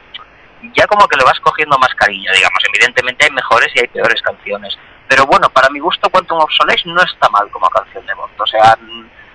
[0.74, 2.58] ya como que le vas cogiendo más cariño, digamos.
[2.68, 4.76] Evidentemente hay mejores y hay peores canciones.
[5.08, 8.42] Pero bueno, para mi gusto, Quantum of Solace no está mal como canción de Bond.
[8.42, 8.76] O sea,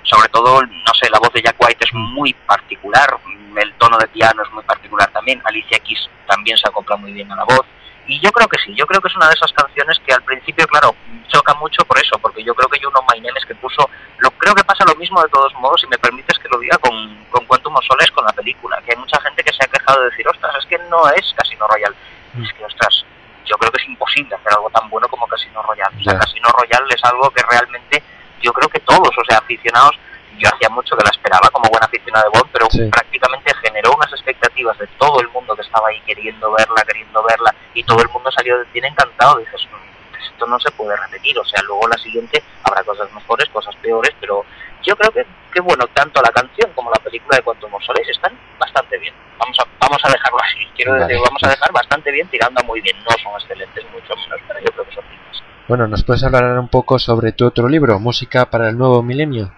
[0.03, 3.09] sobre todo, no sé, la voz de Jack White es muy particular,
[3.57, 5.41] el tono de piano es muy particular también.
[5.45, 7.65] Alicia Keys también se acopla muy bien a la voz.
[8.07, 10.23] Y yo creo que sí, yo creo que es una de esas canciones que al
[10.23, 10.95] principio, claro,
[11.29, 13.89] choca mucho por eso, porque yo creo que You Know My Name es que puso,
[14.19, 16.77] lo, creo que pasa lo mismo de todos modos, y me permites que lo diga
[16.79, 19.69] con, con Quantum of Solace, con la película, que hay mucha gente que se ha
[19.69, 21.97] quejado de decir, ostras, es que no es Casino Royale.
[22.43, 23.05] Es que, ostras,
[23.45, 25.97] yo creo que es imposible hacer algo tan bueno como Casino Royale.
[25.99, 26.19] O sea.
[26.19, 28.03] Casino Royale es algo que realmente,
[28.41, 29.99] yo creo que todos, o sea, aficionados,
[30.41, 32.89] yo hacía mucho que la esperaba como buen aficionado de Bond, pero Sí.
[32.91, 37.55] prácticamente generó unas expectativas de todo el mundo que estaba ahí queriendo verla, queriendo verla,
[37.75, 39.39] y todo el mundo salió de cine encantado.
[39.39, 43.49] Dices, "Mm, esto no se puede repetir, o sea, luego la siguiente habrá cosas mejores,
[43.51, 44.45] cosas peores, pero
[44.83, 48.11] yo creo que, que bueno, tanto la canción como la película de Quantum of Solace
[48.11, 49.15] están bastante bien.
[49.39, 51.05] Vamos a, vamos a dejarlo así, quiero Vale.
[51.07, 54.61] decir, vamos a dejar bastante bien tirando muy bien, no son excelentes mucho menos, pero
[54.61, 55.43] yo creo que son dignas.
[55.69, 59.53] Bueno, ¿nos puedes hablar un poco sobre tu otro libro, Música para el Nuevo Milenio?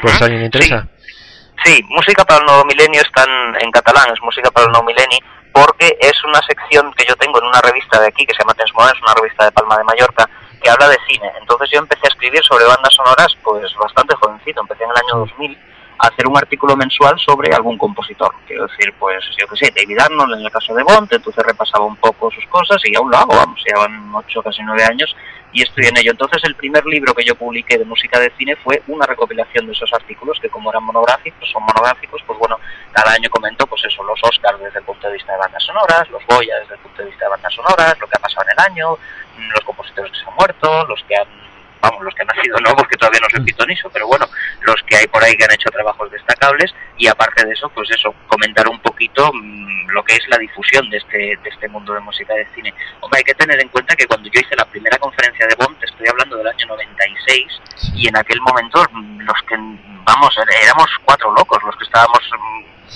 [0.00, 0.86] Pues a alguien le interesa.
[1.64, 3.24] Sí, Música para el Nuevo Milenio está
[3.60, 5.18] en, catalán, es Música para el Nuevo Milenio,
[5.52, 8.54] porque es una sección que yo tengo en una revista de aquí que se llama
[8.74, 10.28] Moderns, una revista de Palma de Mallorca,
[10.60, 11.30] que habla de cine.
[11.40, 15.18] Entonces yo empecé a escribir sobre bandas sonoras pues bastante jovencito, empecé en el año
[15.26, 15.58] 2000
[15.98, 18.34] a hacer un artículo mensual sobre algún compositor.
[18.46, 21.84] Quiero decir, pues yo qué sé, David Arnold en el caso de Bond, entonces repasaba
[21.84, 25.14] un poco sus cosas y aún lo hago, vamos, llevan ocho, casi nueve años
[25.52, 26.12] y estoy en ello.
[26.12, 29.72] Entonces el primer libro que yo publiqué de música de cine fue una recopilación de
[29.72, 32.58] esos artículos que como eran monográficos, son monográficos, pues bueno,
[32.92, 36.08] cada año comento pues eso, los Oscars desde el punto de vista de bandas sonoras,
[36.10, 38.58] los Goya desde el punto de vista de bandas sonoras, lo que ha pasado en
[38.58, 38.98] el año,
[39.54, 41.51] los compositores que se han muerto, los que han
[41.82, 44.26] vamos, los que han nacido no, porque todavía no soy pitonizo, pero bueno,
[44.62, 47.90] los que hay por ahí que han hecho trabajos destacables y aparte de eso, pues
[47.90, 51.92] eso, comentar un poquito mm, lo que es la difusión de este, de este mundo
[51.92, 52.72] de música de cine.
[53.00, 55.76] Hombre, hay que tener en cuenta que cuando yo hice la primera conferencia de Bond,
[55.82, 57.60] estoy hablando del año 96,
[57.96, 59.56] y en aquel momento mm, los que,
[60.04, 62.20] vamos, er- éramos cuatro locos los que estábamos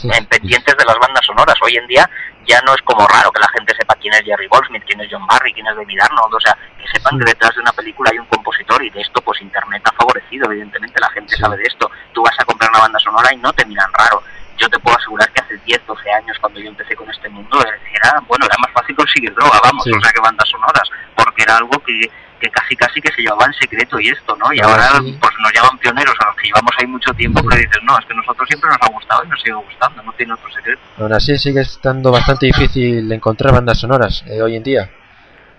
[0.04, 1.56] mm, en pendientes de las bandas sonoras.
[1.62, 2.08] Hoy en día
[2.46, 5.08] ya no es como raro que la gente sepa quién es Jerry Goldsmith, quién es
[5.10, 8.10] John Barry, quién es David Arnold, o sea, que sepan que detrás de una película
[8.12, 11.64] hay un compositor y de esto pues Internet ha favorecido, evidentemente la gente sabe de
[11.64, 11.90] esto.
[12.12, 14.22] Tú vas a comprar una banda sonora y no te miran raro.
[14.58, 17.60] Yo te puedo asegurar que hace 10, 12 años cuando yo empecé con este mundo
[17.60, 19.90] era, bueno, era más fácil conseguir droga, vamos, Sí.
[19.92, 22.10] o sea, que bandas sonoras, porque era algo que,
[22.40, 24.52] que casi casi que se llevaba en secreto y esto, ¿no?
[24.52, 25.16] Y Ahora ahora sí.
[25.20, 28.04] pues nos llaman pioneros a los que llevamos ahí mucho tiempo, pero dices, no, es
[28.06, 30.80] que nosotros siempre nos ha gustado y nos sigue gustando, no tiene otro secreto.
[30.98, 34.90] Aún así sigue estando bastante difícil encontrar bandas sonoras eh, hoy en día.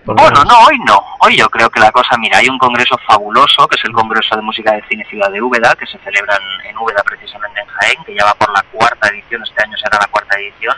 [0.05, 1.03] Bueno, no, hoy no.
[1.19, 4.37] Hoy yo creo que la cosa, mira, hay un congreso fabuloso, que es el Congreso
[4.37, 7.67] de Música de Cine Ciudad de Úbeda, que se celebra en, en Úbeda precisamente en
[7.67, 10.75] Jaén, que ya va por la cuarta edición, este año será la cuarta edición,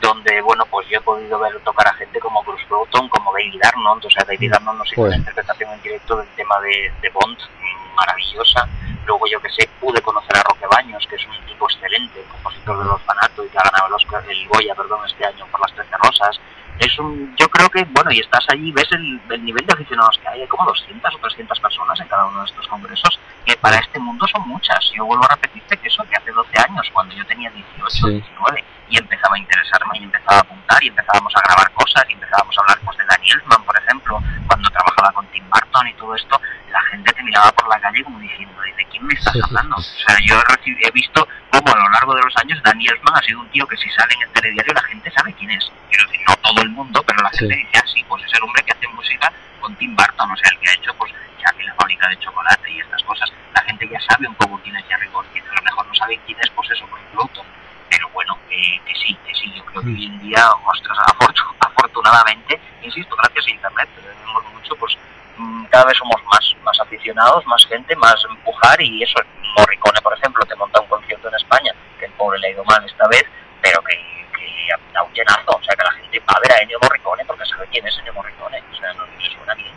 [0.00, 3.60] donde, bueno, pues yo he podido ver tocar a gente como Bruce Broughton, como David
[3.64, 5.10] Arnold, o sea, David Arnold nos hizo Joder.
[5.10, 8.68] una interpretación en directo del tema de, de Bond, mm, maravillosa.
[9.06, 12.78] Luego, yo que sé, pude conocer a Roque Baños, que es un tipo excelente, compositor
[12.78, 15.72] del orfanato y que ha ganado el, Oscar, el Goya, perdón, este año por las
[15.74, 16.40] Trece Rosas
[16.78, 20.18] es un yo creo que bueno y estás allí ves el, el nivel de aficionados
[20.18, 23.56] que hay hay como 200 o 300 personas en cada uno de estos congresos que
[23.56, 26.90] para este mundo son muchas yo vuelvo a repetirte que eso que hace 12 años
[26.92, 28.10] cuando yo tenía 18 Sí.
[28.10, 32.12] 19 y empezaba a interesarme y empezaba a apuntar y empezábamos a grabar cosas y
[32.12, 35.94] empezábamos a hablar pues de Danny Elfman por ejemplo cuando trabajaba con Tim Burton y
[35.94, 39.36] todo esto la gente te miraba por la calle como diciendo ¿de quién me estás
[39.42, 39.76] hablando?
[39.76, 43.22] o sea yo he, visto cómo a lo largo de los años Danny Elfman ha
[43.22, 45.70] sido un tío que si sale en el telediario la gente sabe quién es.
[45.88, 47.60] Quiero decir no todo el mundo pero la gente Sí.
[47.60, 50.50] dice ah sí pues es el hombre que hace música con Tim Burton o sea
[50.52, 53.32] el que ha hecho pues Charlie la fábrica de chocolate y estas cosas.
[53.54, 56.18] La gente ya sabe un poco quién es Jerry Goldsmith a lo mejor no sabe
[56.26, 57.46] quién es pues eso por Broughton
[57.90, 61.54] pero bueno que, que sí que sí yo creo que hoy en día ostras afortu-
[61.60, 64.96] afortunadamente insisto gracias a internet tenemos mucho pues
[65.36, 69.18] mm, cada vez somos más más aficionados más gente más empujar y eso
[69.58, 72.64] Morricone por ejemplo te monta un concierto en España que el pobre le ha ido
[72.64, 73.24] mal esta vez
[73.62, 73.94] pero que,
[74.36, 77.24] que da un llenazo o sea que la gente va a ver a Ennio Morricone
[77.24, 79.72] porque sabe quién es Ennio Morricone o sea no le suena bien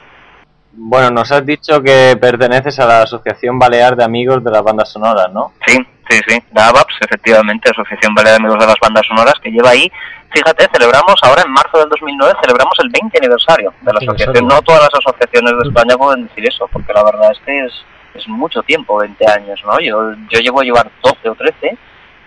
[0.80, 4.90] Bueno, nos has dicho que perteneces a la Asociación Balear de Amigos de las Bandas
[4.90, 5.54] Sonoras, ¿no?
[5.66, 5.76] Sí,
[6.08, 6.40] sí, sí.
[6.54, 9.92] La ABAPS, efectivamente, Asociación Balear de Amigos de las Bandas Sonoras, que lleva ahí,
[10.30, 14.48] fíjate, celebramos ahora en marzo del 2009, celebramos el 20 aniversario de la 20 asociación.
[14.48, 17.74] No todas las asociaciones de España pueden decir eso, porque la verdad es que es,
[18.14, 19.80] es mucho tiempo, 20 años, ¿no?
[19.80, 21.76] Yo, yo llevo a llevar 12 o 13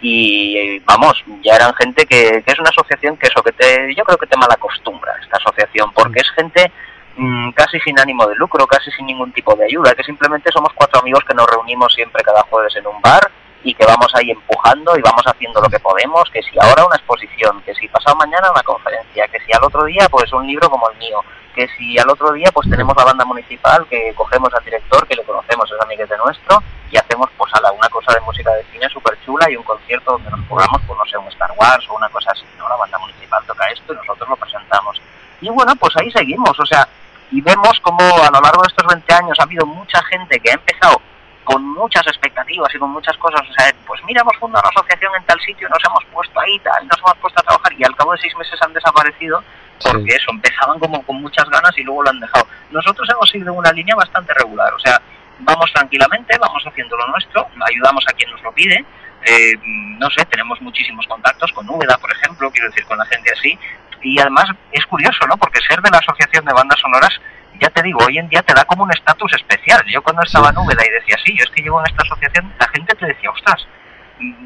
[0.01, 4.03] y vamos, ya eran gente que, que es una asociación que eso, que te, yo
[4.03, 6.73] creo que te malacostumbra esta asociación, porque es gente
[7.21, 10.73] mm, casi sin ánimo de lucro, casi sin ningún tipo de ayuda, que simplemente somos
[10.75, 13.31] cuatro amigos que nos reunimos siempre cada jueves en un bar
[13.63, 16.97] y que vamos ahí empujando y vamos haciendo lo que podemos, que si ahora una
[16.97, 20.71] exposición, que si pasado mañana una conferencia, que si al otro día pues un libro
[20.71, 21.23] como el mío,
[21.55, 25.17] que si al otro día pues tenemos la banda municipal, que cogemos al director, que
[25.17, 28.65] le conocemos, es amiguete nuestro, y hacemos pues a la una cosa de música de
[28.73, 31.87] cine súper chula y un concierto donde nos jugamos, pues no sé, un Star Wars
[31.89, 32.69] o una cosa así, ¿no?
[32.69, 35.01] La banda municipal toca esto y nosotros lo presentamos.
[35.41, 36.89] Y bueno, pues ahí seguimos, o sea,
[37.31, 40.51] y vemos como a lo largo de estos 20 años ha habido mucha gente que
[40.51, 41.01] ha empezado
[41.45, 45.13] con muchas expectativas y con muchas cosas, o sea, pues mira, hemos fundado una asociación
[45.17, 47.97] en tal sitio, nos hemos puesto ahí tal, nos hemos puesto a trabajar y al
[47.97, 49.43] cabo de seis meses han desaparecido
[49.83, 52.47] porque eso, empezaban como con muchas ganas y luego lo han dejado.
[52.71, 55.01] Nosotros hemos seguido una línea bastante regular, o sea,
[55.41, 58.85] vamos tranquilamente, vamos haciendo lo nuestro, ayudamos a quien nos lo pide,
[59.25, 59.55] eh,
[59.99, 63.59] no sé, tenemos muchísimos contactos con Úbeda, por ejemplo, quiero decir, con la gente así,
[64.03, 65.37] y además es curioso, ¿no?
[65.37, 67.21] Porque ser de la Asociación de Bandas Sonoras
[67.61, 69.83] ya te digo, hoy en día te da como un estatus especial.
[69.87, 72.53] Yo cuando estaba en Úbeda y decía, sí, yo es que llevo en esta asociación,
[72.59, 73.67] la gente te decía, ostras,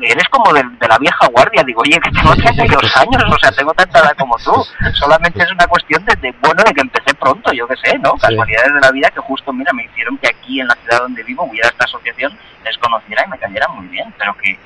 [0.02, 1.62] eres como de, de la vieja guardia.
[1.64, 4.66] Digo, oye, que tengo 32 años, o sea, tengo tanta edad como tú.
[4.94, 8.14] Solamente es una cuestión de, de, bueno, de que empecé pronto, yo qué sé, ¿no?
[8.14, 11.22] Casualidades de la vida que justo, mira, me hicieron que aquí en la ciudad donde
[11.22, 14.58] vivo hubiera esta asociación, les conociera y me cayera muy bien, pero que,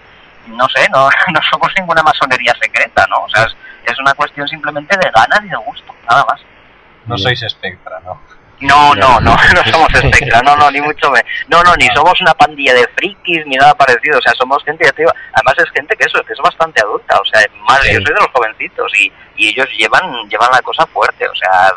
[0.48, 3.24] no sé, no, no somos ninguna masonería secreta, ¿no?
[3.24, 3.56] O sea, es,
[3.90, 6.40] es una cuestión simplemente de ganas y de gusto, nada más.
[7.06, 8.20] No sois espectra, ¿no?
[8.60, 11.26] No, no, no, no somos espectra, no, no, ni mucho menos.
[11.48, 14.84] No, no, ni somos una pandilla de frikis ni nada parecido, o sea, somos gente,
[14.84, 17.78] ya te digo, además es gente que eso, que es bastante adulta, o sea, más,
[17.86, 21.70] yo soy de los jovencitos y, y ellos llevan llevan la cosa fuerte, o sea,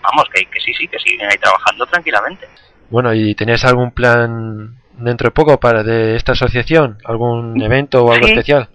[0.00, 2.48] vamos, que, que sí, sí, que siguen ahí trabajando tranquilamente.
[2.88, 6.98] Bueno, ¿y tenéis algún plan dentro de poco para de esta asociación?
[7.04, 8.32] ¿Algún evento o algo Sí.
[8.32, 8.68] especial?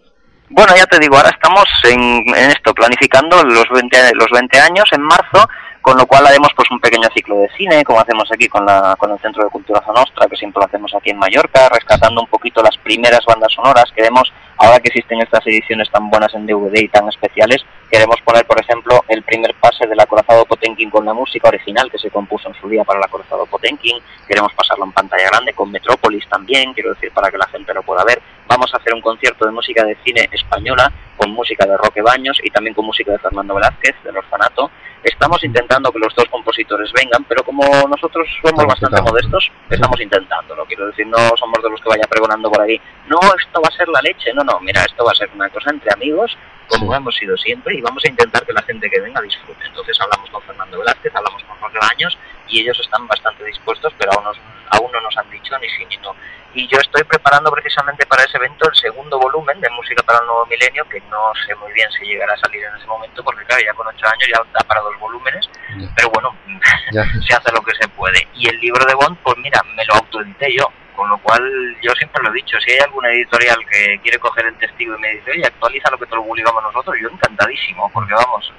[0.50, 5.02] Bueno, ya te digo, ahora estamos en, esto, planificando los 20, los 20 años en
[5.02, 5.46] marzo,
[5.82, 8.96] con lo cual haremos pues un pequeño ciclo de cine, como hacemos aquí con, la,
[8.98, 12.28] con el Centro de Cultura Zanostra, que siempre lo hacemos aquí en Mallorca, rescatando un
[12.28, 13.92] poquito las primeras bandas sonoras.
[13.94, 18.46] Queremos, ahora que existen estas ediciones tan buenas en DVD y tan especiales, queremos poner,
[18.46, 22.50] por ejemplo, el primer pase del acorazado Potenkin con la música original que se compuso
[22.50, 23.98] en su día para el acorazado Potenkin.
[24.28, 27.84] Queremos pasarlo en pantalla grande con Metrópolis también, quiero decir, para que la gente lo
[27.84, 28.22] pueda ver.
[28.48, 32.40] Vamos a hacer un concierto de música de cine española con música de Roque Baños
[32.44, 34.72] y también con música de Fernando Velázquez, del Orfanato.
[35.04, 40.66] Estamos intentando que los dos compositores vengan, pero como nosotros somos bastante modestos, estamos intentándolo.
[40.66, 43.78] Quiero decir, no somos de los que vaya pregonando por ahí, no, esto va a
[43.78, 44.34] ser la leche.
[44.34, 46.36] No, no, mira, esto va a ser una cosa entre amigos,
[46.68, 49.66] como hemos sido siempre, y vamos a intentar que la gente que venga disfrute.
[49.66, 52.18] Entonces hablamos con Fernando Velázquez, hablamos con Roque Baños,
[52.50, 54.40] y ellos están bastante dispuestos, pero aún, nos-
[54.72, 56.14] aún no nos han dicho ni sí ni no.
[56.58, 60.26] Y yo estoy preparando precisamente para ese evento el segundo volumen de Música para el
[60.26, 63.46] Nuevo Milenio, que no sé muy bien si llegará a salir en ese momento, porque
[63.46, 65.48] claro, ya con ocho años ya da para dos volúmenes,
[65.96, 66.36] pero bueno,
[67.28, 68.28] se hace lo que se puede.
[68.34, 71.44] Y el libro de Bond, pues mira, me lo autoedité yo, con lo cual
[71.84, 75.00] yo siempre lo he dicho, si hay alguna editorial que quiere coger el testigo y
[75.00, 78.52] me dice, oye, actualiza lo que te lo publicamos nosotros, yo encantadísimo, porque vamos,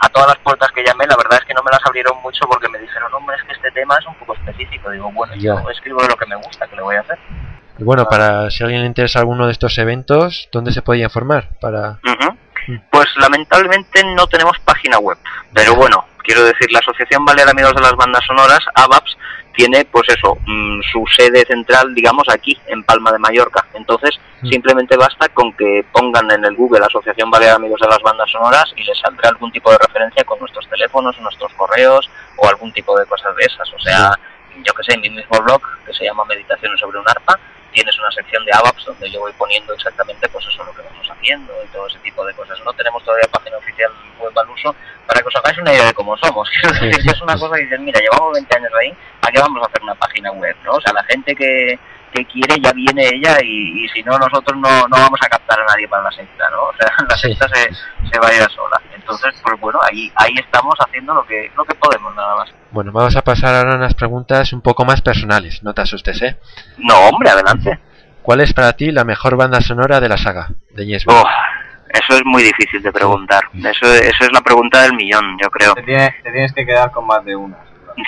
[0.00, 2.44] a todas las puertas que llamé, la verdad es que no me las abrieron mucho
[2.46, 4.90] porque me dijeron, hombre, es que este tema es un poco específico.
[4.90, 7.18] Digo, bueno, yo escribo de lo que me gusta, que le voy a hacer?
[7.78, 11.48] Y bueno, para si alguien le interesa alguno de estos eventos, ¿dónde se podía informar?
[11.60, 12.36] Para Ujú.
[12.90, 15.16] Pues lamentablemente no tenemos página web,
[15.54, 19.16] pero bueno, quiero decir, la Asociación Balear Amigos de las Bandas Sonoras, ABAPS,
[19.58, 23.66] tiene pues eso, mm, su sede central, digamos, aquí, en Palma de Mallorca.
[23.74, 24.16] Entonces,
[24.48, 28.72] simplemente basta con que pongan en el Google Asociación Balear Amigos de las Bandas Sonoras
[28.76, 32.96] y les saldrá algún tipo de referencia con nuestros teléfonos, nuestros correos o algún tipo
[32.96, 33.68] de cosas de esas.
[33.74, 34.12] O sea,
[34.64, 37.40] yo que sé, en mi mismo blog, que se llama Meditaciones sobre un arpa,
[37.72, 41.08] tienes una sección de ABAPS donde yo voy poniendo exactamente pues eso lo que vamos
[41.10, 42.58] haciendo y todo ese tipo de cosas.
[42.64, 44.74] No tenemos todavía página oficial web al uso
[45.06, 46.48] para que os hagáis una idea de cómo somos.
[46.82, 49.82] Es una cosa que dices, mira, llevamos 20 años ahí, ¿a qué vamos a hacer
[49.82, 50.56] una página web?
[50.64, 50.72] ¿no?
[50.72, 51.78] O sea, la gente que,
[52.12, 55.60] que quiere ya viene ella y, y si no nosotros no, no vamos a captar
[55.60, 56.62] a nadie para la secta, ¿no?
[56.68, 57.64] O sea, la secta se,
[58.12, 58.80] se va a ir a sola.
[58.94, 62.52] Entonces, pues bueno, ahí, ahí estamos haciendo lo que, lo que podemos nada más.
[62.70, 66.20] Bueno, vamos a pasar ahora a unas preguntas un poco más personales, no te asustes,
[66.22, 66.36] ¿eh?
[66.78, 67.78] No, hombre, adelante.
[68.22, 71.24] ¿Cuál es para ti la mejor banda sonora de la saga de Yes Oh,
[71.90, 73.44] eso es muy difícil de preguntar.
[73.54, 75.72] Eso, eso es la pregunta del millón, yo creo.
[75.74, 77.56] Te, tiene- te tienes que quedar con más de una.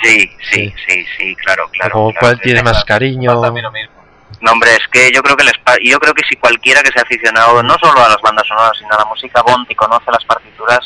[0.03, 1.99] Sí, sí, sí, sí, claro, claro.
[1.99, 2.63] ¿O claro, cuál sí, sí.
[2.63, 3.33] más cariño?
[4.41, 6.91] No, hombre, es que yo creo que les pa- yo creo que si cualquiera que
[6.91, 10.09] sea aficionado no solo a las bandas sonoras, sino a la música Bond y conoce
[10.11, 10.79] las partituras,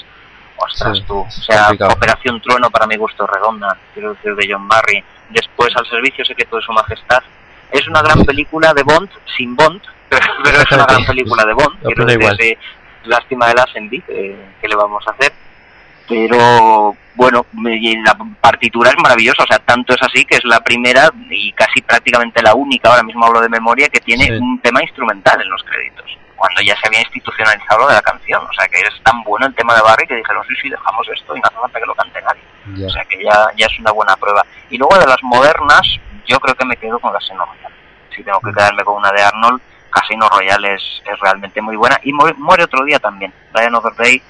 [0.58, 1.70] ostras Sí, tú, o sea.
[1.90, 6.58] Operación Trueno para mi gusto redonda, quiero decir de John Barry, después al servicio secreto
[6.58, 7.24] de su majestad,
[7.72, 11.54] es una gran película de Bond sin Bond, pero, pero es una gran película de
[11.54, 12.58] Bond, quiero decir,
[13.06, 15.32] lástima de Lazenby, que, que le vamos a hacer,
[16.08, 20.60] pero bueno, y la partitura es maravillosa, o sea, tanto es así que es la
[20.60, 24.82] primera y casi prácticamente la única, ahora mismo hablo de memoria, que tiene un tema
[24.84, 28.68] instrumental en los créditos, cuando ya se había institucionalizado lo de la canción, o sea,
[28.68, 31.40] que es tan bueno el tema de Barry que dijeron, sí, sí, dejamos esto y
[31.40, 34.16] no hace falta que lo cante nadie, o sea, que ya, ya es una buena
[34.18, 34.46] prueba.
[34.70, 35.88] Y luego de las modernas,
[36.28, 37.76] yo creo que me quedo con Casino Royale,
[38.14, 41.98] si tengo que quedarme con una de Arnold, Casino Royale es, es realmente muy buena,
[42.04, 44.22] y muere, muere otro día también, Diane Other Day,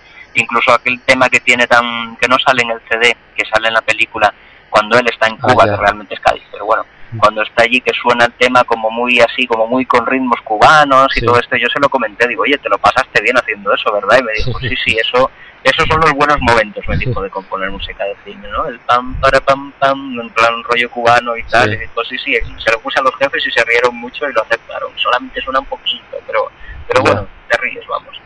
[0.41, 3.73] incluso aquel tema que tiene tan que no sale en el CD que sale en
[3.73, 4.33] la película
[4.69, 6.85] cuando él está en Ah, Cuba que realmente es Cádiz pero bueno
[7.17, 11.07] cuando está allí que suena el tema como muy así como muy con ritmos cubanos
[11.15, 11.25] y Sí.
[11.25, 14.17] todo esto yo se lo comenté digo oye te lo pasaste bien haciendo eso verdad
[14.19, 15.31] y me dijo sí sí eso
[15.63, 19.15] esos son los buenos momentos me dijo de componer música de cine no el pam
[19.21, 21.75] para pam pam en plan rollo cubano y tal Sí.
[21.75, 24.33] y dijo sí sí se lo puse a los jefes y se rieron mucho y
[24.33, 24.91] lo aceptaron.
[24.97, 26.51] Solamente suena un poquito pero
[26.87, 28.19] pero bueno te ríes vamos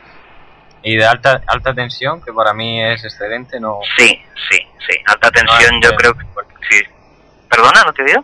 [0.82, 3.80] Y de alta alta tensión, que para mí es excelente, no...
[3.98, 4.58] Sí, sí,
[4.88, 4.98] sí.
[5.08, 6.26] Alta tensión No, yo creo que...
[6.70, 6.82] Sí.
[7.50, 7.84] ¿Perdona?
[7.86, 8.22] ¿No te digo?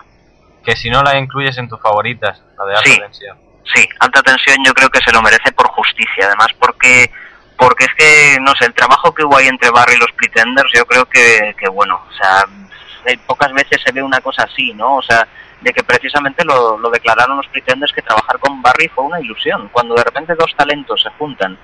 [0.63, 2.99] Que si no la incluyes en tus favoritas, la de alta Sí.
[2.99, 3.37] tensión.
[3.73, 7.09] Sí, alta tensión yo creo que se lo merece por justicia, además porque
[7.57, 10.69] porque es que, no sé, el trabajo que hubo ahí entre Barry y los Pretenders,
[10.75, 12.43] yo creo que, que bueno, o sea,
[13.25, 14.97] pocas veces se ve una cosa así, ¿no?
[14.97, 15.25] O sea,
[15.61, 19.69] de que precisamente lo, lo declararon los Pretenders que trabajar con Barry fue una ilusión,
[19.71, 21.57] cuando de repente dos talentos se juntan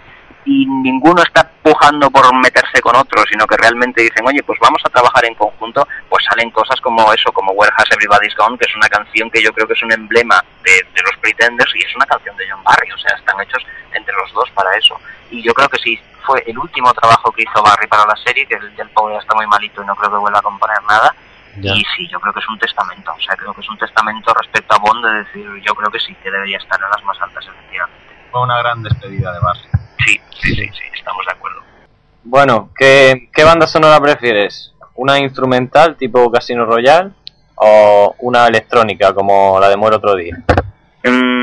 [0.45, 4.81] y ninguno está pujando por meterse con otro, sino que realmente dicen, oye, pues vamos
[4.85, 8.65] a trabajar en conjunto, pues salen cosas como eso, como Where Has Everybody's Gone, que
[8.65, 11.79] es una canción que yo creo que es un emblema de, de los Pretenders y
[11.79, 13.63] es una canción de John Barry, o sea, están hechos
[13.93, 14.99] entre los dos para eso.
[15.29, 18.45] Y yo creo que sí, fue el último trabajo que hizo Barry para la serie,
[18.45, 20.81] que el, el pobre ya está muy malito y no creo que vuelva a componer
[20.83, 21.15] nada.
[21.57, 21.73] Ya.
[21.73, 24.33] Y sí, yo creo que es un testamento, o sea, creo que es un testamento
[24.33, 27.21] respecto a Bond de decir, yo creo que sí, que debería estar en las más
[27.21, 28.01] altas, efectivamente.
[28.31, 29.80] Fue una gran despedida de Barry.
[30.05, 31.59] Sí, sí, sí, sí, estamos de acuerdo.
[32.23, 34.73] Bueno, ¿qué, ¿qué banda sonora prefieres?
[34.95, 37.11] ¿Una instrumental tipo Casino Royale
[37.55, 40.37] o una electrónica como la de Muere otro día?
[41.03, 41.40] Mm,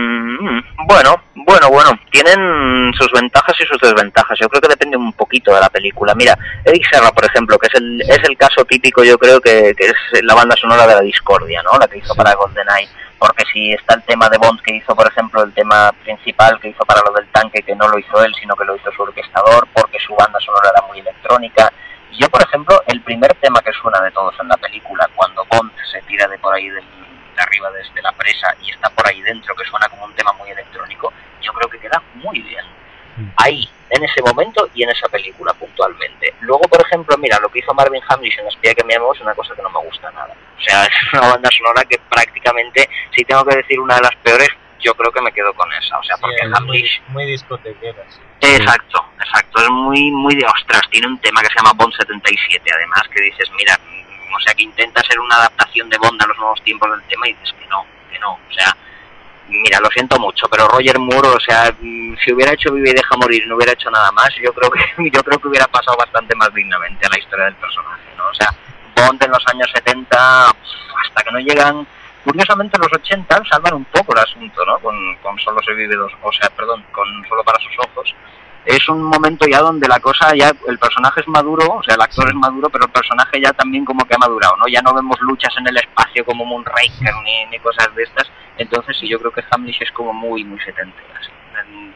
[0.86, 4.38] bueno, bueno, bueno, tienen sus ventajas y sus desventajas.
[4.38, 6.14] Yo creo que depende un poquito de la película.
[6.14, 9.74] Mira, Eric Serra, por ejemplo, que es el, es el caso típico, yo creo que,
[9.76, 11.78] que es la banda sonora de la discordia, ¿no?
[11.78, 12.88] La que hizo para GoldenEye.
[13.18, 16.68] Porque si está el tema de Bond que hizo, por ejemplo, el tema principal que
[16.68, 19.02] hizo para lo del tanque, que no lo hizo él, sino que lo hizo su
[19.02, 21.72] orquestador, porque su banda sonora era muy electrónica.
[22.12, 25.44] Y Yo, por ejemplo, el primer tema que suena de todos en la película, cuando
[25.50, 26.84] Bond se tira de por ahí del,
[27.38, 30.32] de arriba desde la presa y está por ahí dentro, que suena como un tema
[30.32, 32.64] muy electrónico, yo creo que queda muy bien.
[33.36, 36.34] Ahí, en ese momento y en esa película puntualmente.
[36.40, 39.20] Luego, por ejemplo, mira, lo que hizo Marvin Hamlish en Espía que me amó es
[39.20, 40.34] una cosa que no me gusta nada.
[40.56, 44.14] O sea, es una banda sonora que prácticamente, si tengo que decir una de las
[44.22, 45.98] peores, yo creo que me quedo con esa.
[45.98, 48.20] O sea, porque es muy, Hamlish muy discotequera, sí.
[48.40, 49.62] Exacto, exacto.
[49.62, 50.82] Es muy, muy de ostras.
[50.90, 54.54] Tiene un tema que se llama Bond 77, además, que dices, mira, mm, o sea,
[54.54, 57.54] que intenta ser una adaptación de Bond a los nuevos tiempos del tema y dices
[57.58, 58.32] que no, que no.
[58.32, 58.76] O sea,
[59.48, 62.94] mira, lo siento mucho, pero Roger Moore, o sea, mm, si hubiera hecho Vive y
[62.94, 64.80] Deja Morir no hubiera hecho nada más, yo creo que
[65.12, 68.26] yo creo que hubiera pasado bastante más dignamente a la historia del personaje, ¿no?
[68.28, 68.48] O sea,
[68.96, 71.86] Bond en los años 70, hasta que no llegan
[72.24, 74.78] curiosamente los 80 salvan un poco el asunto, ¿no?
[74.80, 78.14] Con, con solo se vive dos, o sea, perdón, con solo para sus ojos.
[78.68, 82.02] Es un momento ya donde la cosa ya, el personaje es maduro, o sea, el
[82.02, 84.68] actor es maduro, pero el personaje ya también como que ha madurado, ¿no?
[84.68, 88.30] Ya no vemos luchas en el espacio como Moonraker ni, ni cosas de estas.
[88.58, 91.30] Entonces sí, yo creo que Hamlish es como muy, muy setentera, sí.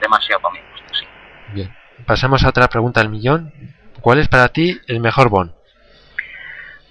[0.01, 1.07] Demasiado para mi gusto, sí.
[1.53, 1.77] Bien.
[2.07, 3.53] Pasamos a otra pregunta al millón.
[4.01, 5.53] ¿Cuál es para ti el mejor Bond?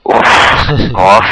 [0.04, 0.16] Uf,
[0.94, 1.26] uf,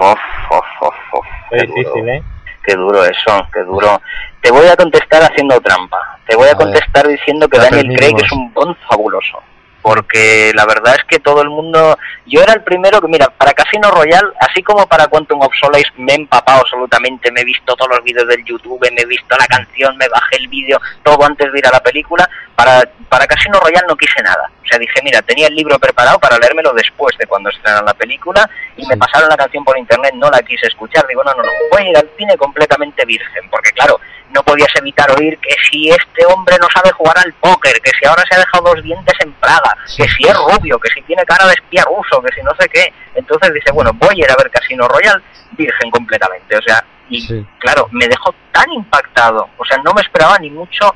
[0.00, 0.18] uf,
[0.50, 1.26] uf, uf, uf.
[1.50, 1.74] Qué duro.
[1.76, 2.22] difícil, ¿eh?
[2.64, 4.02] Qué duro eso, qué duro.
[4.40, 6.18] Te voy a contestar haciendo trampa.
[6.32, 6.64] Te voy a, A ver.
[6.64, 9.38] contestar diciendo que Daniel Craig es un Bond fabuloso.
[9.82, 11.98] Porque la verdad es que todo el mundo...
[12.24, 15.90] Yo era el primero que, mira, para Casino Royale, así como para Quantum of Solace,
[15.98, 19.36] me he empapado absolutamente, me he visto todos los vídeos del YouTube, me he visto
[19.36, 22.30] la canción, me bajé el vídeo, todo antes de ir a la película.
[22.54, 24.50] Para, para Casino Royale no quise nada.
[24.62, 27.94] O sea, dije, mira, tenía el libro preparado para leérmelo después de cuando estrenaran la
[27.94, 31.06] película y me pasaron la canción por internet, no la quise escuchar.
[31.08, 33.98] Digo, no, no, no, voy a ir al cine completamente virgen, porque claro,
[34.30, 38.06] no podías evitar oír que si este hombre no sabe jugar al póker, que si
[38.06, 41.24] ahora se ha dejado dos dientes en Praga, que si es rubio, que si tiene
[41.24, 42.92] cara de espía ruso, que si no sé qué.
[43.14, 46.56] Entonces dije, bueno, voy a ir a ver Casino Royale virgen completamente.
[46.56, 47.44] O sea, y Sí.
[47.58, 49.50] claro, me dejó tan impactado.
[49.58, 50.94] O sea, no me esperaba ni mucho.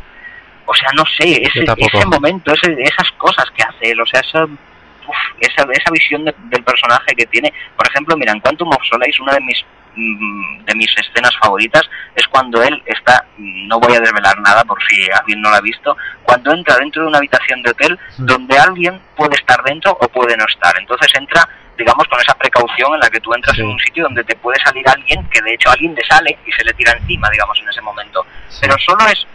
[0.66, 4.20] O sea, no sé, ese, ese momento, ese, esas cosas que hace él, o sea,
[4.20, 7.52] esa, uf, esa, esa visión de- del personaje que tiene.
[7.76, 9.64] Por ejemplo, mira, en Quantum of Solace, una de mis
[9.94, 14.78] mm, de mis escenas favoritas es cuando él está, no voy a desvelar nada por
[14.88, 18.58] si alguien no lo ha visto, cuando entra dentro de una habitación de hotel donde
[18.58, 20.74] alguien puede estar dentro o puede no estar.
[20.78, 21.48] Entonces entra,
[21.78, 24.58] digamos, con esa precaución en la que tú entras en un sitio donde te puede
[24.64, 27.68] salir alguien, que de hecho alguien le sale y se le tira encima, digamos, en
[27.68, 28.26] ese momento.
[28.60, 29.26] Pero solo es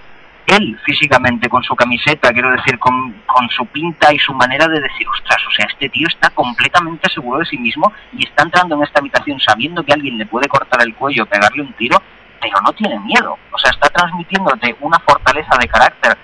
[0.56, 4.80] él físicamente, con su camiseta, quiero decir, con, con su pinta y su manera de
[4.80, 8.76] decir, ostras, o sea, este tío está completamente seguro de sí mismo y está entrando
[8.76, 12.02] en esta habitación sabiendo que alguien le puede cortar el cuello, pegarle un tiro,
[12.39, 13.38] pero no tiene miedo.
[13.52, 16.18] O sea, está transmitiéndote una fortaleza de carácter,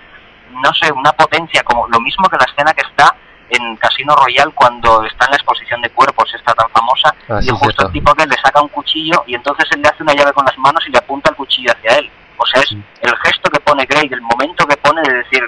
[0.64, 3.16] no sé, una potencia, como lo mismo que la escena que está
[3.50, 6.88] en Casino Royale cuando está en la exposición de cuerpos, esta tan famosa,
[7.30, 10.04] Ah, y justo el tipo que le saca un cuchillo y entonces él le hace
[10.04, 12.10] una llave con las manos y le apunta el cuchillo hacia él.
[12.38, 13.47] O sea, es el gesto
[14.10, 15.42] que pone Craig, el momento que pone de decir,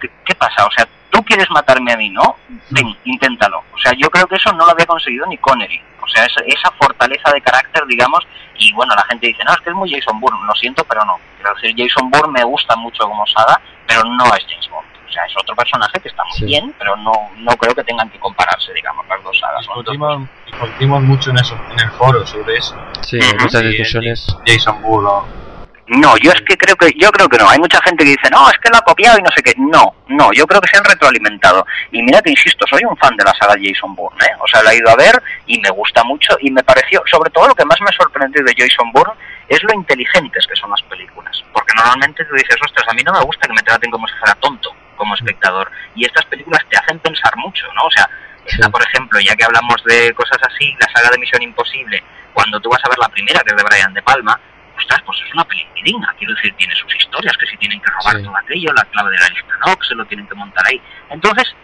[0.00, 0.66] ¿qué, qué pasa?
[0.66, 2.36] O sea, tú quieres matarme a mí, ¿no?
[2.70, 3.62] Ven, inténtalo.
[3.72, 5.80] O sea, yo creo que eso no lo había conseguido ni Connery.
[6.02, 9.60] O sea, esa, esa fortaleza de carácter, digamos, y bueno, la gente dice, no, es
[9.60, 10.38] que es muy Jason Bourne.
[10.46, 11.18] Lo siento, pero no.
[11.36, 14.86] Quiero decir, Jason Bourne me gusta mucho como saga, pero no es James Bond.
[15.08, 16.44] O sea, es otro personaje que está muy Sí.
[16.46, 19.60] bien, pero no, no creo que tengan que compararse, digamos, las dos sagas.
[19.60, 22.76] Discutimos, discutimos mucho en, eso, en el foro sobre eso.
[23.02, 24.26] Sí, muchas discusiones.
[24.46, 25.43] Jason Bourne.
[25.86, 27.48] No, yo es que creo que yo creo que no.
[27.48, 29.52] Hay mucha gente que dice, no, es que lo ha copiado y no sé qué.
[29.58, 31.66] No, no, yo creo que se han retroalimentado.
[31.92, 34.32] Y mira que insisto, soy un fan de la saga Jason Bourne, ¿eh?
[34.40, 37.30] O sea, la he ido a ver y me gusta mucho y me pareció, sobre
[37.30, 39.14] todo lo que más me sorprendió de Jason Bourne
[39.48, 41.44] es lo inteligentes que son las películas.
[41.52, 44.14] Porque normalmente tú dices, ostras, a mí no me gusta que me traten como si
[44.14, 45.70] fuera tonto como espectador.
[45.94, 47.82] Y estas películas te hacen pensar mucho, ¿no?
[47.84, 48.08] O sea,
[48.46, 52.58] está, por ejemplo, ya que hablamos de cosas así, la saga de Misión Imposible, cuando
[52.60, 54.40] tú vas a ver la primera, que es de Brian De Palma,
[54.76, 55.46] ostras, pues es una
[55.84, 59.10] digna, quiero decir, tiene sus historias, que si tienen que robar todo aquello, la clave
[59.10, 60.80] de la lista Nox, se lo tienen que montar ahí.
[61.10, 61.54] Entonces,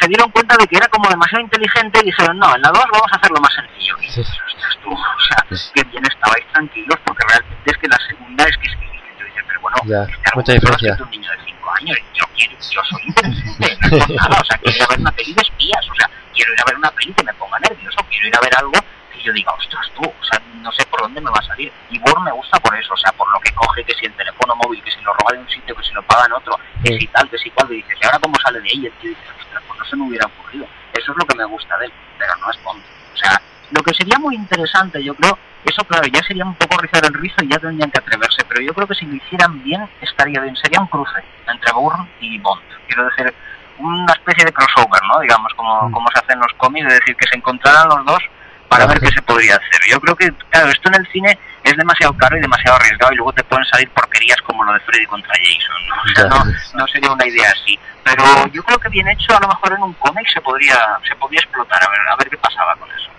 [0.00, 2.84] se dieron cuenta de que era como demasiado inteligente y dijeron, no, en la 2
[2.92, 3.96] vamos a hacerlo más sencillo.
[4.00, 8.44] Y ostras, tú, o sea, que bien estabais tranquilos, porque realmente es que la segunda
[8.44, 8.86] es que es que
[9.18, 10.96] yo dices, pero bueno, Ya, mucha diferencia.
[11.00, 14.58] un niño de 5 años, yo quiero, yo soy inteligente, no es nada, o sea,
[14.58, 16.90] quiero ir a ver una peli de espías, o sea, quiero ir a ver una
[16.90, 18.72] peli que me ponga nervioso, quiero ir a ver algo
[19.16, 21.72] que yo diga, ostras tú, o sea, no sé por dónde me va a salir.
[21.90, 24.12] Y Bourne me gusta por eso, o sea, por lo que coge, que si el
[24.12, 26.58] teléfono móvil, que si lo roba de un sitio, que si lo paga en otro,
[26.82, 28.86] que si tal, que si cual, y dices, ¿y ahora cómo sale de ahí?
[28.86, 30.66] Y tú dices, ostras, pues no se me hubiera ocurrido.
[30.92, 32.82] Eso es lo que me gusta de él, pero no es Bond.
[33.14, 33.40] O sea,
[33.70, 37.14] lo que sería muy interesante, yo creo, eso claro, ya sería un poco rizar el
[37.14, 40.40] rizo y ya tendrían que atreverse, pero yo creo que si lo hicieran bien, estaría
[40.40, 40.56] bien.
[40.56, 42.62] Sería un cruce entre Bourne y Bond.
[42.86, 43.34] Quiero decir,
[43.78, 45.20] una especie de crossover, ¿no?
[45.20, 48.22] Digamos, como, como se hace en los cómics, es decir, que se encontraran los dos
[48.68, 49.80] para ver qué se podría hacer.
[49.90, 53.16] Yo creo que, claro, esto en el cine es demasiado caro y demasiado arriesgado y
[53.16, 55.96] luego te pueden salir porquerías como lo de Freddy contra Jason, ¿no?
[55.96, 57.78] O sea, no, no sería una idea así.
[58.04, 60.76] Pero yo creo que bien hecho, a lo mejor en un cómic se podría,
[61.08, 63.10] se podría explotar, a ver, a ver qué pasaba con eso.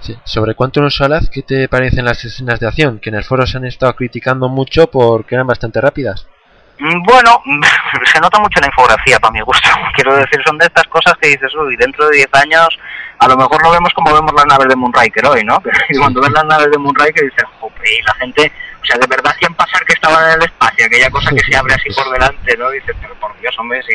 [0.00, 0.18] Sí.
[0.24, 2.98] Sobre Quantum of Solace, ¿qué te parecen las escenas de acción?
[2.98, 6.26] Que en el foro se han estado criticando mucho porque eran bastante rápidas.
[6.82, 7.42] Mm, Bueno,
[8.12, 9.68] se nota mucho la infografía para mi gusto.
[9.94, 12.68] Quiero decir, son de estas cosas que dices, uy, dentro de 10 años
[13.20, 15.62] a lo mejor lo vemos como vemos las naves de Moonraker hoy, ¿no?
[15.88, 17.44] Y cuando ves las naves de Moonraker dices,
[17.84, 21.10] y la gente, o sea, de verdad hacían pasar que estaban en el espacio, aquella
[21.10, 22.70] cosa que se abre así por delante, ¿no?
[22.70, 23.94] Dices, pero por Dios, hombre, si,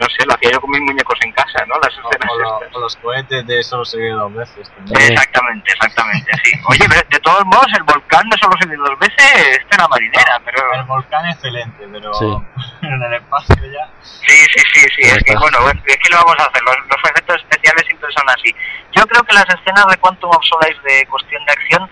[0.00, 1.74] no sé, lo hacía yo con mis muñecos en casa, ¿no?
[1.82, 2.76] Las escenas O, lo- estas.
[2.76, 4.70] o los cohetes de solo se ve dos veces.
[4.74, 5.12] también.
[5.12, 6.52] Exactamente, exactamente, sí.
[6.68, 9.82] Oye, pero de todos modos, el volcán de solo se ve dos veces está en
[9.82, 10.72] la marinera, pero...
[10.74, 12.26] El volcán es excelente, pero Sí.
[12.82, 13.88] en el espacio ya.
[14.02, 16.76] Sí, sí, sí, sí, es que bueno, bueno, es que lo vamos a hacer, los,
[16.88, 18.54] los efectos especiales siempre son así.
[18.92, 21.90] Yo creo que las escenas de Quantum of Solace de cuestión de acción,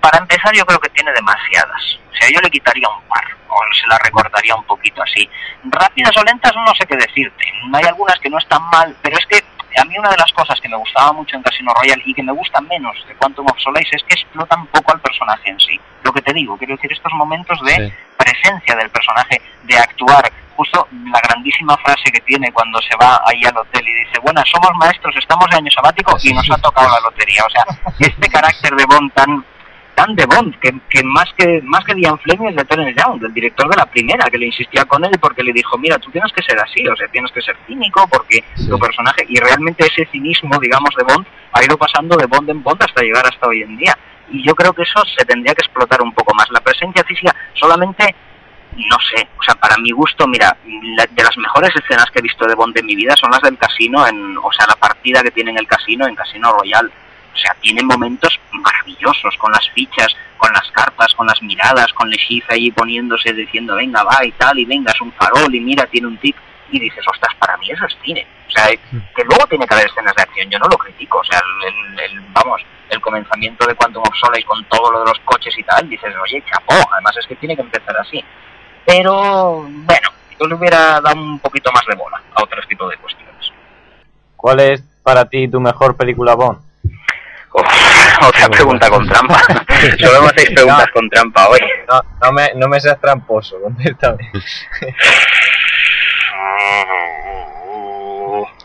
[0.00, 1.98] para empezar yo creo que tiene demasiadas.
[2.10, 5.28] O sea, yo le quitaría un par, o se la recortaría un poquito así.
[5.64, 9.26] Rápidas o lentas no sé qué decirte, hay algunas que no están mal, pero es
[9.26, 9.44] que
[9.78, 12.22] a mí una de las cosas que me gustaba mucho en Casino Royale y que
[12.22, 15.60] me gusta menos de Quantum of Solace es que explota un poco al personaje en
[15.60, 15.78] sí.
[16.02, 20.32] Lo que te digo, quiero decir, estos momentos de presencia del personaje, de actuar.
[20.56, 24.42] Justo la grandísima frase que tiene cuando se va ahí al hotel y dice, bueno,
[24.46, 27.44] somos maestros, estamos de año sabático y nos ha tocado la lotería.
[27.44, 27.66] O sea,
[27.98, 29.44] este carácter de Bond tan
[29.96, 33.18] tan de Bond, que, que más que más que Ian Fleming es de Terence Young,
[33.20, 36.10] del director de la primera, que le insistía con él porque le dijo, mira, tú
[36.12, 39.86] tienes que ser así, o sea, tienes que ser cínico porque tu personaje, y realmente
[39.86, 43.48] ese cinismo, digamos, de Bond ha ido pasando de Bond en Bond hasta llegar hasta
[43.48, 43.96] hoy en día.
[44.30, 46.46] Y yo creo que eso se tendría que explotar un poco más.
[46.50, 48.14] La presencia física solamente
[48.76, 50.54] no sé, o sea, para mi gusto, mira,
[50.96, 53.40] la- de las mejores escenas que he visto de Bond en mi vida son las
[53.40, 56.92] del casino, en, o sea, la partida que tiene en el casino, en Casino Royal.
[57.36, 60.08] O sea, tiene momentos maravillosos con las fichas,
[60.38, 64.32] con las cartas, con las miradas, con Le Chiffre allí poniéndose diciendo, venga, va y
[64.32, 66.34] tal, y venga, es un farol, y mira, tiene un tic.
[66.70, 68.26] Y dices, ostras, para mí eso es cine.
[68.48, 71.18] O sea, que luego tiene que haber escenas de acción, yo no lo critico.
[71.18, 71.40] O sea,
[71.98, 75.62] el- vamos, el comenzamiento de Quantum of Solace con todo lo de los coches y
[75.62, 78.24] tal, dices, oye, chapó, además es que tiene que empezar así.
[78.86, 80.08] Pero, bueno,
[80.40, 83.52] yo le hubiera dado un poquito más de bola a otros tipos de cuestiones.
[84.36, 86.65] ¿Cuál es para ti tu mejor película Bond?
[88.28, 89.40] Otra pregunta con trampa.
[90.00, 91.60] Solo me hacéis preguntas con trampa hoy.
[91.88, 94.30] No, no me, no me seas tramposo, contéstame.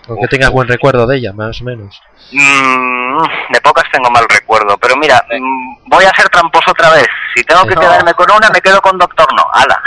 [0.08, 2.02] O que tengas buen recuerdo de ella, más o menos.
[2.32, 3.22] Mm,
[3.54, 7.08] de pocas tengo mal recuerdo, pero mira, mm, voy a ser tramposo otra vez.
[7.36, 7.82] Si tengo que No.
[7.82, 9.46] quedarme con una, me quedo con Doctor No.
[9.54, 9.82] Ala.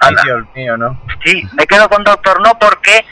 [0.00, 1.00] Ay, Dios mío, ¿no?
[1.24, 3.04] Sí, me quedo con Doctor No porque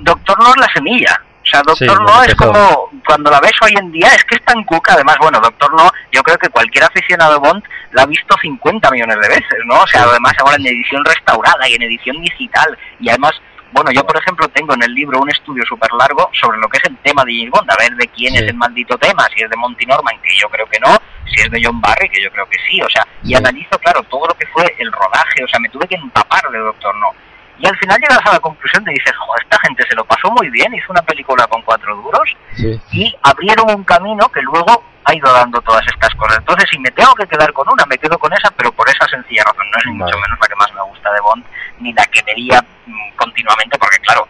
[0.00, 1.22] Doctor No es la semilla.
[1.42, 4.36] O sea, Doctor Sí, No es como cuando la ves hoy en día, es que
[4.36, 4.94] es tan cuca.
[4.94, 8.90] Además, bueno, Doctor No, yo creo que cualquier aficionado de Bond la ha visto 50
[8.90, 9.80] millones de veces, ¿no?
[9.80, 12.78] O sea, además ahora en edición restaurada y en edición digital.
[13.00, 13.32] Y además,
[13.72, 16.78] bueno, yo por ejemplo tengo en el libro un estudio súper largo sobre lo que
[16.78, 19.42] es el tema de James Bond, a ver de quién es el maldito tema, si
[19.42, 22.22] es de Monty Norman, que yo creo que no, si es de John Barry, que
[22.22, 25.42] yo creo que sí, o sea, y analizo, claro, todo lo que fue el rodaje,
[25.42, 27.14] o sea, me tuve que empapar de Doctor No.
[27.62, 30.50] Y al final llegas a la conclusión de dices, esta gente se lo pasó muy
[30.50, 32.78] bien, hizo una película con cuatro duros Sí.
[32.90, 36.38] y abrieron un camino que luego ha ido dando todas estas cosas.
[36.38, 39.06] Entonces, si me tengo que quedar con una, me quedo con esa, pero por esa
[39.08, 39.64] sencilla razón.
[39.70, 41.44] No es ni mucho menos la que más me gusta de Bond,
[41.80, 44.26] ni la que vería mm, continuamente, porque claro,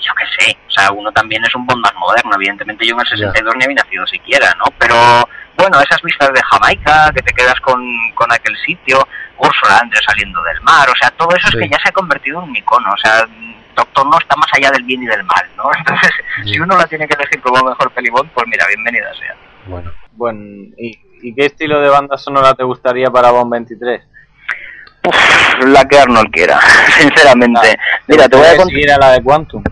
[0.00, 3.00] yo qué sé, o sea, uno también es un Bond más moderno, evidentemente yo en
[3.00, 4.64] el 62 ni había nacido siquiera, ¿no?
[4.78, 4.96] Pero
[5.56, 7.82] bueno, esas vistas de Jamaica, que te quedas con,
[8.14, 9.06] con aquel sitio,
[9.38, 12.42] Ursula Andrés saliendo del mar, o sea, todo eso es que ya se ha convertido
[12.42, 13.26] en un icono, o sea,
[13.76, 15.64] Doctor No está más allá del bien y del mal, ¿no?
[15.78, 16.10] Entonces,
[16.44, 19.36] si uno la tiene que elegir como mejor peli Bond, pues mira, bienvenida sea.
[19.66, 19.92] Bueno.
[20.12, 20.40] Bueno,
[20.76, 24.02] ¿y, y qué estilo de banda sonora te gustaría para Bond 23?
[25.66, 26.60] La que Arnold quiera,
[26.98, 27.78] sinceramente.
[28.06, 29.00] Mira, te voy a contar...
[29.00, 29.62] la de Quantum.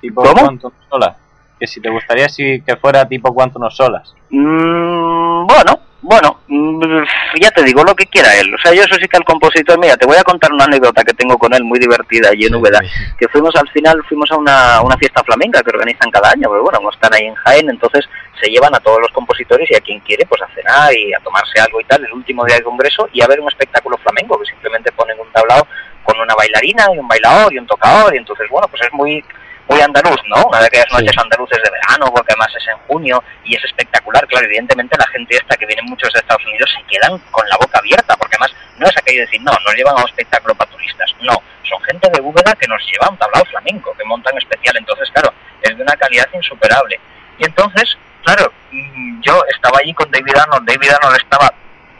[0.00, 0.42] Tipo ¿Cómo?
[0.42, 1.16] Quantum Solas.
[1.58, 4.14] Que si te gustaría si que fuera tipo Quantum Solas.
[4.30, 7.02] Mm, bueno, bueno, mm,
[7.40, 8.54] ya te digo lo que quiera él.
[8.54, 11.04] O sea, yo eso sí que al compositor, mira, te voy a contar una anécdota
[11.04, 12.80] que tengo con él muy divertida y en Úbeda.
[13.18, 16.62] Que fuimos al final, fuimos a una, una fiesta flamenca que organizan cada año, pero
[16.62, 18.08] bueno, como están ahí en Jaén, entonces
[18.40, 21.20] se llevan a todos los compositores y a quien quiere, pues a cenar y a
[21.20, 24.38] tomarse algo y tal, el último día del congreso y a ver un espectáculo flamenco
[24.38, 25.66] que simplemente ponen un tablao
[26.02, 29.22] con una bailarina y un bailador y un tocador y entonces, bueno, pues es muy
[29.70, 30.46] muy andaluz, ¿no?
[30.48, 34.26] Una de aquellas noches andaluces de verano, porque además es en junio y es espectacular.
[34.26, 37.56] Claro, evidentemente la gente esta que viene muchos de Estados Unidos se quedan con la
[37.56, 40.56] boca abierta, porque además no es aquello de decir, no, nos llevan a un espectáculo
[40.56, 41.14] para turistas.
[41.20, 44.76] No, son gente de Úbeda que nos lleva a un tablao flamenco, que montan especial.
[44.76, 46.98] Entonces, claro, es de una calidad insuperable.
[47.38, 51.54] Y entonces, claro, mm, yo estaba allí con David Arnold, David Arnold estaba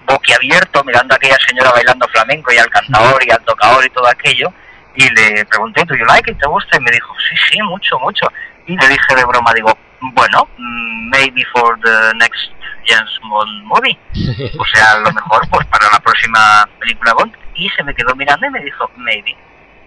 [0.06, 4.08] boquiabierto mirando a aquella señora bailando flamenco y al cantador y al tocador y todo
[4.08, 4.52] aquello
[4.94, 6.38] y le pregunté, ¿do you like it?
[6.38, 6.76] ¿Te gusta?
[6.76, 8.26] Y me dijo, sí, sí, mucho, mucho.
[8.66, 12.50] Y le dije de broma, digo, bueno, mm, maybe for the next
[12.86, 13.98] James Bond movie.
[14.58, 17.34] O sea, a lo mejor pues para la próxima película Bond.
[17.54, 19.36] Y se me quedó mirando y me dijo, maybe.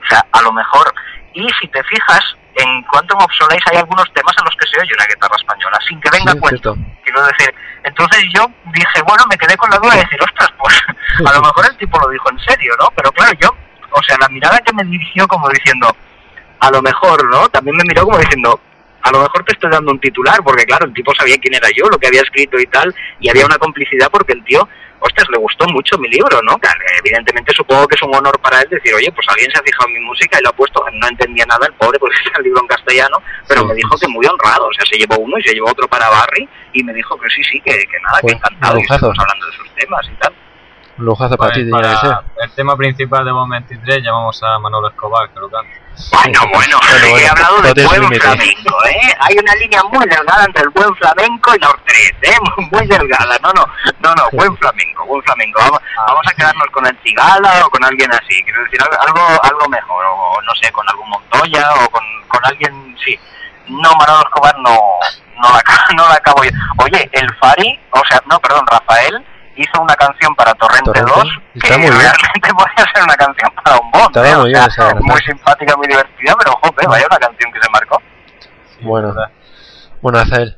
[0.04, 0.93] O sea, a lo mejor.
[1.34, 4.80] Y si te fijas, en Quantum of Solace hay algunos temas en los que se
[4.80, 6.78] oye una guitarra española, sin que venga a cuento.
[7.04, 10.80] Quiero decir, entonces yo dije, bueno, me quedé con la duda de decir, ostras, pues
[11.26, 12.89] a lo mejor el tipo lo dijo en serio, ¿no?
[12.95, 13.56] Pero claro, yo,
[13.94, 15.96] o sea, la mirada que me dirigió como diciendo,
[16.60, 17.50] a lo mejor, ¿no?
[17.50, 18.60] También me miró como diciendo,
[19.02, 21.68] a lo mejor te estoy dando un titular, porque claro, el tipo sabía quién era
[21.76, 24.68] yo, lo que había escrito y tal, y había una complicidad porque el tío,
[25.00, 26.58] ostras, le gustó mucho mi libro, ¿no?
[26.58, 29.64] Claro, evidentemente supongo que es un honor para él decir, oye, pues alguien se ha
[29.64, 32.38] fijado en mi música y lo ha puesto, no entendía nada el pobre porque está
[32.38, 33.18] el libro en castellano,
[33.48, 35.88] pero me dijo que muy honrado, o sea, se llevó uno y se llevó otro
[35.89, 39.20] para Barry y me dijo que sí, sí, que, que nada, que encantado, y estamos
[39.20, 40.34] hablando de sus temas y tal.
[40.98, 42.10] Un lujazo para Pues ti, tenía que ser.
[42.12, 45.82] para el tema principal de Bond 23 llamamos a Manolo Escobar, que lo cante.
[46.12, 49.16] Bueno, bueno, Bueno, he hablado no de te buen flamenco, ¿eh?
[49.20, 52.38] Hay una línea muy delgada entre el buen flamenco y la ortrez, ¿eh?
[52.72, 53.66] Muy delgada, no, no,
[54.00, 55.60] no, no, buen flamenco, buen flamenco.
[55.62, 59.44] Vamos, vamos a quedarnos con el Cigala o con alguien así, quiero decir, algo, algo,
[59.44, 63.18] algo mejor, o no sé, con algún Montoya o con, con alguien, sí.
[63.68, 64.78] No, Manolo Escobar no,
[65.41, 65.64] no la,
[65.96, 66.52] no la acabo yo.
[66.78, 69.24] Oye, el Fari, o sea, no, perdón, Rafael
[69.56, 71.24] hizo una canción para Torrente, Torrente, 2
[71.54, 71.99] que está muy bien.
[72.01, 74.01] realmente podía ser una canción para un.
[74.01, 74.36] Estaba ¿eh?
[74.36, 75.06] muy O bien sea, canción.
[75.06, 78.01] muy simpática, muy divertida, pero joder, vaya una canción que se marcó.
[78.82, 79.14] Bueno,
[80.01, 80.58] bueno, Azael,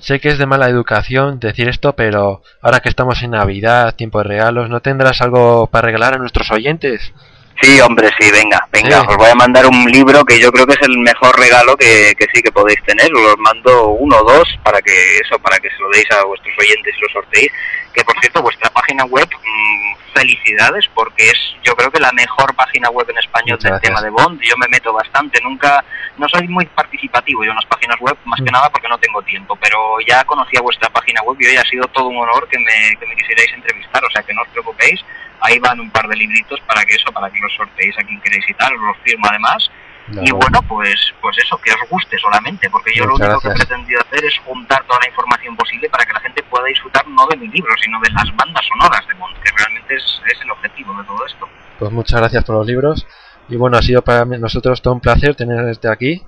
[0.00, 4.18] sé que es de mala educación decir esto, pero ahora que estamos en Navidad, tiempo
[4.18, 7.12] de regalos, ¿no tendrás algo para regalar a nuestros oyentes?
[7.60, 10.74] Sí, hombre, sí, venga, venga, os voy a mandar un libro que yo creo que
[10.74, 13.12] es el mejor regalo que, que sí que podéis tener.
[13.12, 16.54] Os mando uno o dos para que eso, para que se lo deis a vuestros
[16.56, 17.50] oyentes y lo sorteéis.
[17.98, 22.54] Que por cierto, vuestra página web, mm, felicidades, porque es yo creo que la mejor
[22.54, 23.90] página web en español Muchas del gracias.
[23.90, 24.40] tema de Bond.
[24.40, 25.84] Yo me meto bastante, nunca,
[26.16, 29.20] no soy muy participativo yo en las páginas web, más que nada porque no tengo
[29.22, 32.60] tiempo, pero ya conocía vuestra página web y hoy ha sido todo un honor que
[32.60, 35.04] me, que me quisierais entrevistar, o sea que no os preocupéis,
[35.40, 38.20] ahí van un par de libritos para que eso, para que los sorteéis a quien
[38.20, 39.68] queréis y tal, os los firmo además.
[40.12, 40.36] No, y no.
[40.36, 43.54] bueno, pues pues eso, que os guste solamente, porque yo Muchas lo único que he
[43.54, 47.26] pretendido hacer es juntar toda la información posible para que la gente pueda disfrutar no
[47.26, 50.50] de mi libro, sino de las bandas sonoras de Bond, que realmente es, es el
[50.50, 51.48] objetivo de todo esto.
[51.78, 53.06] Pues muchas gracias por los libros.
[53.48, 56.22] Y bueno, ha sido para nosotros todo un placer tenerte aquí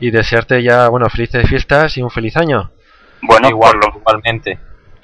[0.00, 2.70] y desearte ya, bueno, felices fiestas y un feliz año.
[3.22, 4.58] Bueno, Igual, pues igualmente.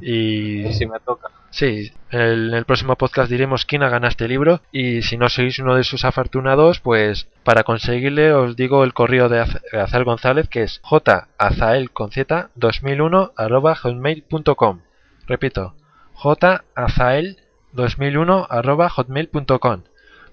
[0.00, 0.66] Y...
[0.66, 1.28] Y si me toca.
[1.50, 5.28] Sí, el- en el próximo podcast diremos quién ha ganado este libro y si no
[5.28, 10.04] sois uno de sus afortunados, pues para conseguirle os digo el correo de Az- Azael
[10.04, 14.80] González que es jazael con z 2001 arroba hotmail.com.
[15.28, 15.74] Repito,
[16.14, 17.36] jazael
[17.72, 19.82] 2001 arroba hotmail.com.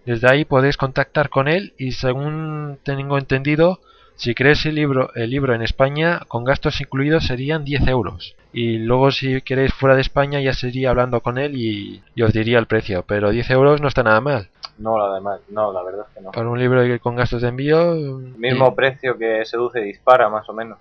[0.05, 3.79] Desde ahí podéis contactar con él y según tengo entendido,
[4.15, 8.35] si queréis el libro, el libro en España con gastos incluidos serían 10 euros.
[8.53, 12.31] Y luego si queréis fuera de España ya sería hablando con él y, y os
[12.31, 13.03] diría el precio.
[13.05, 14.47] Pero 10 euros no está nada mal.
[14.77, 16.31] No, la demás, no, la verdad es que no.
[16.31, 17.95] Para un libro con gastos de envío...
[18.37, 20.77] Mismo precio que Seduce y Dispara, más o menos.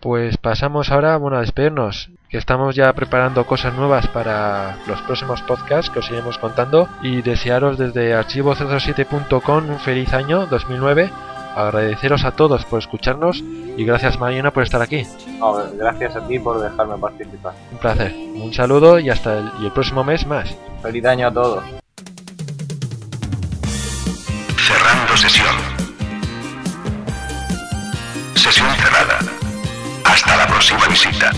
[0.00, 5.90] Pues pasamos ahora bueno, a despedirnos, estamos ya preparando cosas nuevas para los próximos podcasts
[5.90, 11.10] que os iremos contando y desearos desde archivo007.com un feliz año 2009,
[11.54, 13.42] agradeceros a todos por escucharnos
[13.76, 15.06] y gracias Mariana por estar aquí.
[15.38, 17.54] No, gracias a ti por dejarme participar.
[17.70, 20.54] Un placer, un saludo y hasta el, y el próximo mes más.
[20.82, 21.64] Feliz año a todos.
[24.56, 25.54] Cerrando sesión.
[28.34, 29.18] Sesión cerrada.
[30.04, 31.30] Hasta la próxima visita.